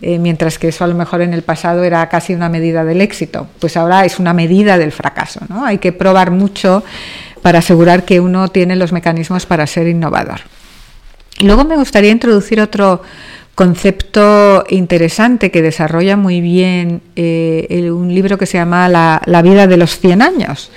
Eh, 0.00 0.18
mientras 0.18 0.58
que 0.58 0.68
eso 0.68 0.84
a 0.84 0.86
lo 0.86 0.94
mejor 0.94 1.20
en 1.20 1.34
el 1.34 1.42
pasado 1.42 1.84
era 1.84 2.08
casi 2.08 2.34
una 2.34 2.48
medida 2.48 2.84
del 2.84 3.02
éxito, 3.02 3.48
pues 3.60 3.76
ahora 3.76 4.06
es 4.06 4.18
una 4.18 4.32
medida 4.32 4.78
del 4.78 4.90
fracaso, 4.90 5.40
¿no? 5.48 5.66
Hay 5.66 5.78
que 5.78 5.92
probar 5.92 6.30
mucho 6.30 6.82
para 7.42 7.58
asegurar 7.58 8.04
que 8.04 8.20
uno 8.20 8.48
tiene 8.48 8.76
los 8.76 8.92
mecanismos 8.92 9.44
para 9.44 9.66
ser 9.66 9.86
innovador. 9.86 10.40
Y 11.38 11.44
luego 11.44 11.64
me 11.64 11.76
gustaría 11.76 12.10
introducir 12.10 12.60
otro 12.60 13.02
concepto 13.54 14.64
interesante 14.70 15.50
que 15.50 15.62
desarrolla 15.62 16.16
muy 16.16 16.40
bien 16.40 17.02
eh, 17.16 17.90
un 17.92 18.14
libro 18.14 18.38
que 18.38 18.46
se 18.46 18.58
llama 18.58 18.88
La, 18.88 19.42
vida 19.42 19.66
de 19.66 19.76
los 19.76 19.98
100 19.98 20.22
años. 20.22 20.70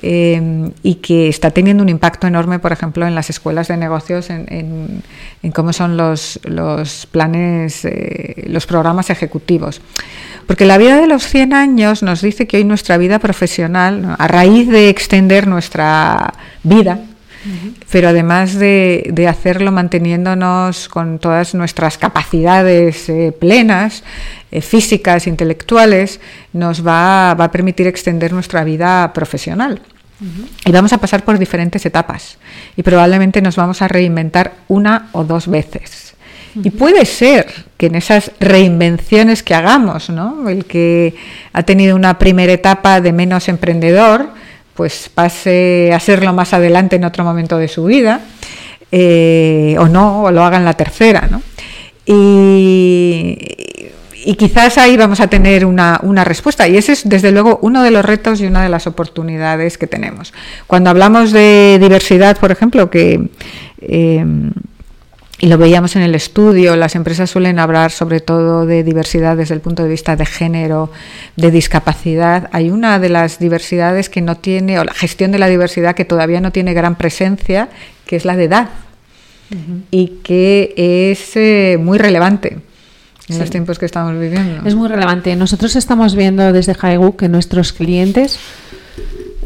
Eh, 0.00 0.70
y 0.84 0.96
que 0.96 1.28
está 1.28 1.50
teniendo 1.50 1.82
un 1.82 1.88
impacto 1.88 2.28
enorme, 2.28 2.60
por 2.60 2.70
ejemplo, 2.70 3.04
en 3.04 3.16
las 3.16 3.30
escuelas 3.30 3.66
de 3.66 3.76
negocios, 3.76 4.30
en, 4.30 5.02
cómo 5.52 5.72
son 5.72 5.96
los, 5.96 6.38
planes, 7.10 7.84
eh, 7.84 8.44
los 8.46 8.66
programas 8.66 9.10
ejecutivos. 9.10 9.80
Porque 10.46 10.66
la 10.66 10.78
vida 10.78 11.00
de 11.00 11.08
los 11.08 11.26
100 11.26 11.52
años 11.52 12.04
nos 12.04 12.22
dice 12.22 12.46
que 12.46 12.58
hoy 12.58 12.64
nuestra 12.64 12.96
vida 12.96 13.18
profesional, 13.18 14.14
a 14.18 14.28
raíz 14.28 14.68
de 14.68 14.88
extender 14.88 15.48
nuestra 15.48 16.32
vida, 16.62 17.00
pero 17.90 18.08
además 18.08 18.54
de, 18.58 19.26
hacerlo 19.28 19.72
manteniéndonos 19.72 20.88
con 20.88 21.18
todas 21.18 21.54
nuestras 21.54 21.98
capacidades 21.98 23.08
eh, 23.08 23.32
plenas, 23.38 24.02
eh, 24.50 24.60
físicas, 24.60 25.26
intelectuales, 25.26 26.20
nos 26.52 26.86
va, 26.86 27.30
a 27.30 27.50
permitir 27.50 27.86
extender 27.86 28.32
nuestra 28.32 28.64
vida 28.64 29.12
profesional. 29.12 29.80
Y 30.66 30.72
vamos 30.72 30.92
a 30.92 30.98
pasar 30.98 31.24
por 31.24 31.38
diferentes 31.38 31.86
etapas 31.86 32.38
y 32.76 32.82
probablemente 32.82 33.40
nos 33.40 33.54
vamos 33.54 33.82
a 33.82 33.88
reinventar 33.88 34.52
una 34.66 35.10
o 35.12 35.22
dos 35.22 35.46
veces. 35.46 36.16
Y 36.62 36.70
puede 36.70 37.04
ser 37.04 37.46
que 37.76 37.86
en 37.86 37.94
esas 37.94 38.32
reinvenciones 38.40 39.44
que 39.44 39.54
hagamos, 39.54 40.10
¿no? 40.10 40.48
el 40.48 40.64
que 40.64 41.14
ha 41.52 41.62
tenido 41.62 41.94
una 41.94 42.18
primera 42.18 42.52
etapa 42.52 43.00
de 43.00 43.12
menos 43.12 43.48
emprendedor, 43.48 44.30
pues 44.78 45.10
pase 45.12 45.90
a 45.92 45.98
serlo 45.98 46.32
más 46.32 46.54
adelante 46.54 46.94
en 46.94 47.04
otro 47.04 47.24
momento 47.24 47.58
de 47.58 47.66
su 47.66 47.86
vida, 47.86 48.20
eh, 48.92 49.74
o 49.76 49.88
no, 49.88 50.22
o 50.22 50.30
lo 50.30 50.44
haga 50.44 50.56
en 50.56 50.64
la 50.64 50.74
tercera, 50.74 51.28
¿no? 51.28 51.42
Y, 52.06 53.36
quizás 54.38 54.78
ahí 54.78 54.96
vamos 54.96 55.18
a 55.18 55.26
tener 55.26 55.66
una, 55.66 55.98
respuesta. 56.24 56.68
Y 56.68 56.76
ese 56.76 56.92
es, 56.92 57.08
desde 57.08 57.32
luego, 57.32 57.58
uno 57.60 57.82
de 57.82 57.90
los 57.90 58.04
retos 58.04 58.40
y 58.40 58.46
una 58.46 58.62
de 58.62 58.68
las 58.68 58.86
oportunidades 58.86 59.78
que 59.78 59.88
tenemos. 59.88 60.32
Cuando 60.68 60.90
hablamos 60.90 61.32
de 61.32 61.78
diversidad, 61.80 62.38
por 62.38 62.52
ejemplo, 62.52 62.88
que 62.88 63.30
eh, 63.80 64.24
y 65.40 65.46
lo 65.46 65.56
veíamos 65.56 65.94
en 65.94 66.02
el 66.02 66.16
estudio, 66.16 66.74
las 66.74 66.96
empresas 66.96 67.30
suelen 67.30 67.60
hablar 67.60 67.92
sobre 67.92 68.18
todo 68.18 68.66
de 68.66 68.82
diversidad 68.82 69.36
desde 69.36 69.54
el 69.54 69.60
punto 69.60 69.84
de 69.84 69.88
vista 69.88 70.16
de 70.16 70.26
género, 70.26 70.90
de 71.36 71.52
discapacidad. 71.52 72.48
Hay 72.52 72.70
una 72.70 72.98
de 72.98 73.08
las 73.08 73.38
diversidades 73.38 74.08
que 74.08 74.20
no 74.20 74.36
tiene, 74.36 74.80
o 74.80 74.84
la 74.84 74.94
gestión 74.94 75.30
de 75.30 75.38
la 75.38 75.46
diversidad 75.46 75.94
que 75.94 76.04
todavía 76.04 76.40
no 76.40 76.50
tiene 76.50 76.74
gran 76.74 76.96
presencia, 76.96 77.68
que 78.04 78.16
es 78.16 78.24
la 78.24 78.36
de 78.36 78.44
edad, 78.44 78.68
y 79.92 80.18
que 80.24 80.74
es 80.76 81.36
eh, 81.36 81.78
muy 81.80 81.98
relevante 81.98 82.58
en 83.28 83.38
los 83.38 83.48
tiempos 83.48 83.78
que 83.78 83.86
estamos 83.86 84.18
viviendo. 84.18 84.66
Es 84.66 84.74
muy 84.74 84.88
relevante. 84.88 85.36
Nosotros 85.36 85.76
estamos 85.76 86.16
viendo 86.16 86.52
desde 86.52 86.74
Haigu 86.80 87.14
que 87.14 87.28
nuestros 87.28 87.72
clientes, 87.72 88.40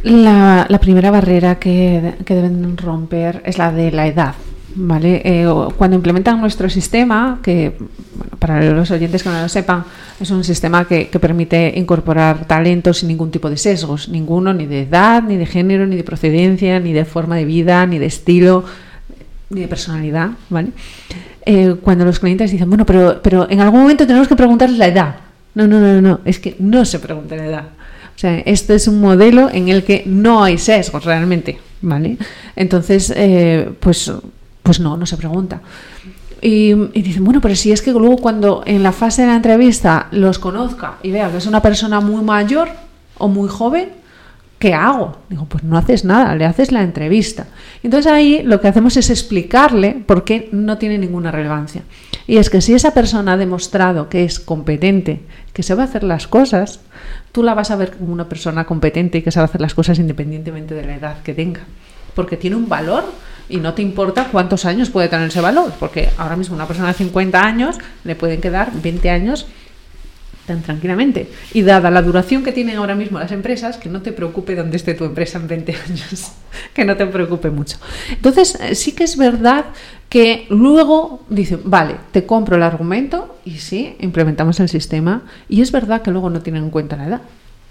la, 0.02 0.66
primera 0.80 1.10
barrera 1.10 1.56
que, 1.56 2.14
que 2.24 2.34
deben 2.34 2.78
romper 2.78 3.42
es 3.44 3.58
la 3.58 3.72
de 3.72 3.92
la 3.92 4.06
edad. 4.06 4.34
¿Vale? 4.74 5.22
Eh, 5.24 5.46
cuando 5.76 5.96
implementan 5.96 6.40
nuestro 6.40 6.68
sistema, 6.70 7.40
que 7.42 7.76
para 8.38 8.62
los 8.72 8.90
oyentes 8.90 9.22
que 9.22 9.28
no 9.28 9.40
lo 9.40 9.48
sepan, 9.48 9.84
es 10.20 10.30
un 10.30 10.44
sistema 10.44 10.86
que, 10.86 11.06
permite 11.20 11.72
incorporar 11.76 12.46
talentos 12.46 12.98
sin 12.98 13.08
ningún 13.08 13.30
tipo 13.30 13.48
de 13.50 13.56
sesgos, 13.56 14.08
ninguno, 14.08 14.52
ni 14.52 14.66
de 14.66 14.82
edad, 14.82 15.22
ni 15.22 15.36
de 15.36 15.46
género, 15.46 15.86
ni 15.86 15.96
de 15.96 16.04
procedencia, 16.04 16.80
ni 16.80 16.92
de 16.92 17.04
forma 17.04 17.36
de 17.36 17.44
vida, 17.44 17.86
ni 17.86 17.98
de 17.98 18.06
estilo, 18.06 18.64
ni 19.50 19.60
de 19.60 19.68
personalidad, 19.68 20.30
¿vale? 20.50 20.70
Eh, 21.44 21.76
cuando 21.82 22.04
los 22.04 22.18
clientes 22.18 22.50
dicen, 22.50 22.68
bueno, 22.68 22.86
pero, 22.86 23.20
pero 23.22 23.48
en 23.50 23.60
algún 23.60 23.82
momento 23.82 24.06
tenemos 24.06 24.28
que 24.28 24.36
preguntarles 24.36 24.78
la 24.78 24.86
edad. 24.86 25.16
No, 25.54 25.66
no, 25.66 25.80
no, 25.80 26.00
no, 26.00 26.20
es 26.24 26.38
que 26.38 26.56
no 26.58 26.84
se 26.84 26.98
pregunta 26.98 27.36
la 27.36 27.46
edad. 27.46 27.64
O 28.14 28.18
sea, 28.18 28.38
esto 28.40 28.74
es 28.74 28.88
un 28.88 29.00
modelo 29.00 29.50
en 29.52 29.68
el 29.68 29.84
que 29.84 30.02
no 30.06 30.44
hay 30.44 30.58
sesgos 30.58 31.04
realmente, 31.04 31.58
¿vale? 31.80 32.16
Entonces, 32.56 33.12
eh, 33.14 33.70
pues 33.80 34.10
pues 34.62 34.80
no, 34.80 34.96
no 34.96 35.06
se 35.06 35.16
pregunta. 35.16 35.60
Y, 36.40 36.74
dicen, 36.74 37.24
bueno, 37.24 37.40
pero 37.40 37.54
si 37.54 37.70
es 37.70 37.82
que 37.82 37.92
luego 37.92 38.16
cuando 38.16 38.64
en 38.66 38.82
la 38.82 38.90
fase 38.90 39.22
de 39.22 39.28
la 39.28 39.36
entrevista 39.36 40.08
los 40.10 40.40
conozca 40.40 40.94
y 41.02 41.12
vea 41.12 41.30
que 41.30 41.36
es 41.36 41.46
una 41.46 41.62
persona 41.62 42.00
muy 42.00 42.22
mayor 42.24 42.68
o 43.18 43.28
muy 43.28 43.48
joven, 43.48 43.90
¿qué 44.58 44.74
hago? 44.74 45.18
Digo, 45.28 45.44
pues 45.44 45.62
no 45.62 45.78
haces 45.78 46.04
nada, 46.04 46.34
le 46.34 46.44
haces 46.44 46.72
la 46.72 46.82
entrevista. 46.82 47.46
Entonces 47.84 48.10
ahí 48.10 48.42
lo 48.42 48.60
que 48.60 48.66
hacemos 48.66 48.96
es 48.96 49.08
explicarle 49.08 50.02
por 50.04 50.24
qué 50.24 50.48
no 50.50 50.78
tiene 50.78 50.98
ninguna 50.98 51.30
relevancia. 51.30 51.82
Y 52.26 52.38
es 52.38 52.50
que 52.50 52.60
si 52.60 52.74
esa 52.74 52.92
persona 52.92 53.34
ha 53.34 53.36
demostrado 53.36 54.08
que 54.08 54.24
es 54.24 54.40
competente, 54.40 55.20
que 55.52 55.62
se 55.62 55.76
va 55.76 55.82
a 55.82 55.86
hacer 55.86 56.02
las 56.02 56.26
cosas, 56.26 56.80
tú 57.30 57.44
la 57.44 57.54
vas 57.54 57.70
a 57.70 57.76
ver 57.76 57.96
como 57.96 58.12
una 58.12 58.28
persona 58.28 58.64
competente 58.64 59.18
y 59.18 59.22
que 59.22 59.30
sabe 59.30 59.44
hacer 59.44 59.60
las 59.60 59.74
cosas 59.74 60.00
independientemente 60.00 60.74
de 60.74 60.84
la 60.84 60.96
edad 60.96 61.22
que 61.22 61.34
tenga. 61.34 61.60
Porque 62.16 62.36
tiene 62.36 62.56
un 62.56 62.68
valor 62.68 63.04
y 63.52 63.58
no 63.58 63.74
te 63.74 63.82
importa 63.82 64.28
cuántos 64.32 64.64
años 64.64 64.90
puede 64.90 65.08
tener 65.08 65.28
ese 65.28 65.40
valor, 65.40 65.72
porque 65.78 66.08
ahora 66.16 66.36
mismo 66.36 66.56
una 66.56 66.66
persona 66.66 66.88
de 66.88 66.94
50 66.94 67.40
años 67.40 67.76
le 68.02 68.16
pueden 68.16 68.40
quedar 68.40 68.72
20 68.72 69.10
años 69.10 69.46
tan 70.46 70.62
tranquilamente. 70.62 71.28
Y 71.52 71.62
dada 71.62 71.90
la 71.90 72.02
duración 72.02 72.42
que 72.42 72.52
tienen 72.52 72.78
ahora 72.78 72.94
mismo 72.94 73.18
las 73.18 73.30
empresas, 73.30 73.76
que 73.76 73.90
no 73.90 74.00
te 74.02 74.12
preocupe 74.12 74.56
dónde 74.56 74.76
esté 74.76 74.94
tu 74.94 75.04
empresa 75.04 75.38
en 75.38 75.48
20 75.48 75.76
años, 75.86 76.32
que 76.74 76.84
no 76.84 76.96
te 76.96 77.06
preocupe 77.06 77.50
mucho. 77.50 77.76
Entonces, 78.10 78.58
eh, 78.60 78.74
sí 78.74 78.92
que 78.92 79.04
es 79.04 79.16
verdad 79.16 79.66
que 80.08 80.46
luego 80.48 81.24
dicen, 81.28 81.60
vale, 81.64 81.96
te 82.10 82.24
compro 82.24 82.56
el 82.56 82.62
argumento 82.62 83.38
y 83.44 83.58
sí, 83.58 83.96
implementamos 84.00 84.60
el 84.60 84.68
sistema. 84.68 85.22
Y 85.48 85.60
es 85.60 85.72
verdad 85.72 86.02
que 86.02 86.10
luego 86.10 86.30
no 86.30 86.40
tienen 86.40 86.64
en 86.64 86.70
cuenta 86.70 86.96
la 86.96 87.06
edad. 87.06 87.22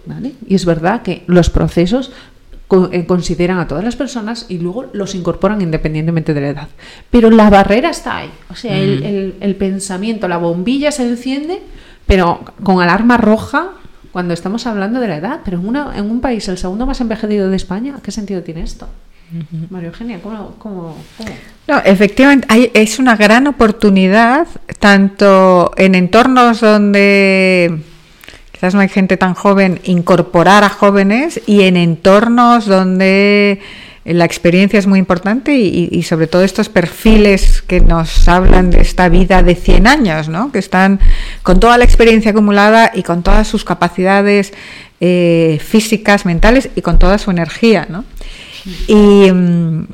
¿Vale? 0.04 0.34
Y 0.48 0.56
es 0.56 0.66
verdad 0.66 1.04
que 1.04 1.24
los 1.28 1.52
procesos 1.52 2.12
consideran 3.06 3.60
a 3.60 3.68
todas 3.68 3.84
las 3.84 3.96
personas 3.96 4.46
y 4.48 4.60
luego 4.60 4.86
los 4.94 5.14
incorporan 5.14 5.62
independientemente 5.62 6.34
de 6.34 6.42
la 6.42 6.50
edad. 6.50 6.68
Pero 7.10 7.30
la 7.30 7.50
barrera 7.50 7.90
está 7.90 8.18
ahí. 8.18 8.32
O 8.50 8.56
sea, 8.56 8.78
el, 8.78 9.56
pensamiento, 9.60 10.28
la 10.28 10.38
bombilla 10.38 10.92
se 10.92 11.04
enciende, 11.04 11.62
pero 12.08 12.40
con 12.64 12.82
alarma 12.82 13.18
roja 13.18 13.72
cuando 14.12 14.34
estamos 14.34 14.66
hablando 14.68 15.02
de 15.02 15.08
la 15.10 15.18
edad. 15.18 15.42
Pero 15.44 15.60
en, 15.60 15.68
una, 15.68 15.98
en 15.98 16.10
un 16.10 16.22
país, 16.22 16.48
el 16.48 16.58
segundo 16.58 16.86
más 16.86 17.02
envejecido 17.02 17.50
de 17.50 17.56
España, 17.58 18.00
¿qué 18.02 18.12
sentido 18.12 18.42
tiene 18.42 18.62
esto? 18.62 18.88
María 19.70 19.90
Eugenia, 19.90 20.20
¿cómo, 20.22 20.56
cómo, 20.58 20.98
No, 21.68 21.78
efectivamente, 21.86 22.72
es 22.74 23.00
una 23.00 23.16
gran 23.16 23.48
oportunidad, 23.48 24.48
tanto 24.80 25.72
en 25.78 25.96
entornos 25.96 26.60
donde 26.60 27.82
quizás 28.62 28.76
no 28.76 28.82
hay 28.82 28.90
gente 28.90 29.18
tan 29.18 29.34
joven, 29.34 29.80
incorporar 29.86 30.64
a 30.64 30.70
jóvenes 30.70 31.42
y 31.48 31.64
en 31.64 31.78
entornos 31.78 32.68
donde 32.68 33.60
la 34.06 34.24
experiencia 34.24 34.78
es 34.78 34.86
muy 34.86 35.00
importante 35.00 35.58
y, 35.58 36.04
sobre 36.04 36.28
todo 36.28 36.44
estos 36.44 36.70
perfiles 36.70 37.64
que 37.64 37.80
nos 37.82 38.28
hablan 38.28 38.70
de 38.70 38.82
esta 38.82 39.10
vida 39.10 39.42
de 39.42 39.56
100 39.56 39.88
años, 39.88 40.30
¿no? 40.30 40.52
que 40.52 40.60
están 40.60 41.00
con 41.42 41.60
toda 41.60 41.80
la 41.80 41.86
experiencia 41.86 42.30
acumulada 42.30 42.92
y 42.94 43.02
con 43.02 43.24
todas 43.24 43.48
sus 43.48 43.66
capacidades 43.66 44.54
eh, 45.00 45.60
físicas, 45.60 46.28
mentales 46.28 46.70
y 46.76 46.84
con 46.84 47.00
toda 47.00 47.18
su 47.18 47.32
energía. 47.32 47.88
¿no? 47.90 48.06
Y, 48.86 49.32
mm, 49.32 49.88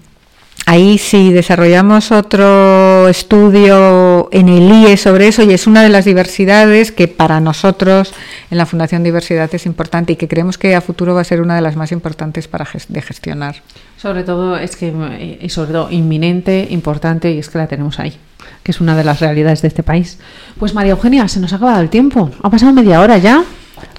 Ahí 0.69 0.97
sí 0.97 1.31
desarrollamos 1.31 2.11
otro 2.11 3.07
estudio 3.07 4.27
en 4.33 4.49
el 4.49 4.69
IE 4.69 4.97
sobre 4.97 5.29
eso 5.29 5.41
y 5.43 5.53
es 5.53 5.65
una 5.65 5.81
de 5.81 5.87
las 5.87 6.03
diversidades 6.03 6.91
que 6.91 7.07
para 7.07 7.39
nosotros 7.39 8.13
en 8.51 8.57
la 8.57 8.65
Fundación 8.65 9.01
Diversidad 9.01 9.49
es 9.55 9.65
importante 9.65 10.11
y 10.11 10.15
que 10.17 10.27
creemos 10.27 10.57
que 10.57 10.75
a 10.75 10.81
futuro 10.81 11.15
va 11.15 11.21
a 11.21 11.23
ser 11.23 11.39
una 11.39 11.55
de 11.55 11.61
las 11.61 11.77
más 11.77 11.93
importantes 11.93 12.49
para 12.49 12.67
de 12.89 13.01
gestionar. 13.01 13.61
Sobre 13.95 14.25
todo 14.25 14.57
es 14.57 14.75
que 14.75 14.91
eh, 14.93 15.39
y 15.41 15.47
sobre 15.47 15.71
todo 15.71 15.89
inminente, 15.89 16.67
importante 16.69 17.31
y 17.31 17.39
es 17.39 17.47
que 17.47 17.59
la 17.59 17.67
tenemos 17.67 17.97
ahí, 18.01 18.17
que 18.61 18.71
es 18.71 18.81
una 18.81 18.97
de 18.97 19.05
las 19.05 19.21
realidades 19.21 19.61
de 19.61 19.69
este 19.69 19.83
país. 19.83 20.19
Pues 20.59 20.73
María 20.73 20.91
Eugenia, 20.91 21.29
se 21.29 21.39
nos 21.39 21.53
ha 21.53 21.55
acabado 21.55 21.79
el 21.79 21.89
tiempo. 21.89 22.29
Ha 22.43 22.49
pasado 22.49 22.73
media 22.73 22.99
hora 22.99 23.17
ya. 23.17 23.45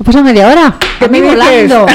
Ha 0.00 0.04
pasado 0.04 0.24
media 0.24 0.48
hora. 0.48 0.74
A 1.00 1.08
mí 1.08 1.20
volando. 1.20 1.86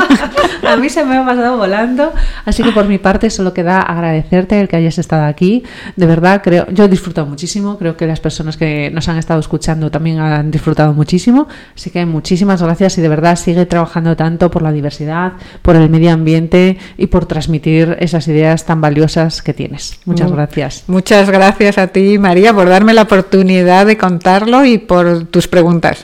a 0.66 0.76
mí 0.76 0.88
se 0.88 1.04
me 1.04 1.16
ha 1.16 1.24
pasado 1.24 1.56
volando. 1.56 2.12
Así 2.44 2.62
que 2.62 2.72
por 2.72 2.86
mi 2.86 2.98
parte 2.98 3.30
solo 3.30 3.54
queda 3.54 3.80
agradecerte 3.80 4.60
el 4.60 4.68
que 4.68 4.76
hayas 4.76 4.98
estado 4.98 5.24
aquí. 5.24 5.62
De 5.94 6.06
verdad, 6.06 6.42
creo, 6.42 6.66
yo 6.70 6.84
he 6.84 6.88
disfrutado 6.88 7.26
muchísimo. 7.26 7.78
Creo 7.78 7.96
que 7.96 8.06
las 8.06 8.20
personas 8.20 8.56
que 8.56 8.90
nos 8.90 9.08
han 9.08 9.18
estado 9.18 9.40
escuchando 9.40 9.90
también 9.90 10.18
han 10.18 10.50
disfrutado 10.50 10.92
muchísimo. 10.92 11.48
Así 11.74 11.90
que 11.90 12.04
muchísimas 12.06 12.62
gracias 12.62 12.98
y 12.98 13.00
de 13.00 13.08
verdad 13.08 13.36
sigue 13.36 13.66
trabajando 13.66 14.16
tanto 14.16 14.50
por 14.50 14.62
la 14.62 14.72
diversidad, 14.72 15.34
por 15.62 15.76
el 15.76 15.88
medio 15.88 16.12
ambiente 16.12 16.78
y 16.96 17.06
por 17.06 17.26
transmitir 17.26 17.96
esas 18.00 18.26
ideas 18.28 18.64
tan 18.64 18.80
valiosas 18.80 19.42
que 19.42 19.54
tienes. 19.54 19.98
Muchas 20.04 20.30
gracias. 20.32 20.84
Muchas 20.86 21.30
gracias 21.30 21.78
a 21.78 21.88
ti, 21.88 22.18
María, 22.18 22.52
por 22.52 22.68
darme 22.68 22.94
la 22.94 23.02
oportunidad 23.02 23.86
de 23.86 23.96
contarlo 23.96 24.64
y 24.64 24.78
por 24.78 25.24
tus 25.26 25.48
preguntas. 25.48 26.02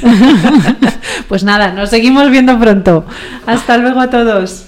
pues 1.28 1.44
nada, 1.44 1.72
nos 1.72 1.90
seguimos 1.90 2.30
viendo 2.30 2.58
pronto. 2.58 3.04
Hasta 3.46 3.76
luego 3.76 4.00
a 4.00 4.10
todos. 4.10 4.66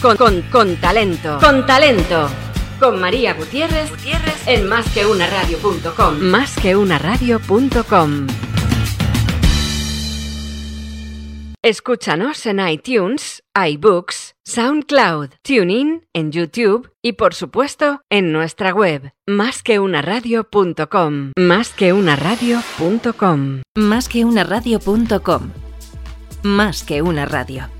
Con, 0.00 0.16
con, 0.16 0.40
con 0.42 0.76
talento. 0.76 1.38
Con 1.40 1.66
talento. 1.66 2.28
Con 2.78 3.00
María 3.00 3.34
Gutiérrez, 3.34 3.90
Gutiérrez 3.90 4.46
en 4.46 4.68
másqueunaradio.com. 4.68 6.20
Másqueunaradio.com. 6.20 8.26
Escúchanos 11.66 12.46
en 12.46 12.60
iTunes, 12.60 13.42
iBooks, 13.52 14.36
SoundCloud, 14.44 15.30
TuneIn, 15.42 16.06
en 16.12 16.30
YouTube 16.30 16.92
y 17.02 17.14
por 17.14 17.34
supuesto 17.34 18.02
en 18.08 18.30
nuestra 18.30 18.72
web 18.72 19.12
másqueunaradio.com. 19.26 21.32
Másqueunaradio.com. 21.36 23.62
Másqueunaradio.com. 23.74 25.50
Más 26.44 26.84
que 26.84 27.02
una 27.02 27.26
radio. 27.26 27.75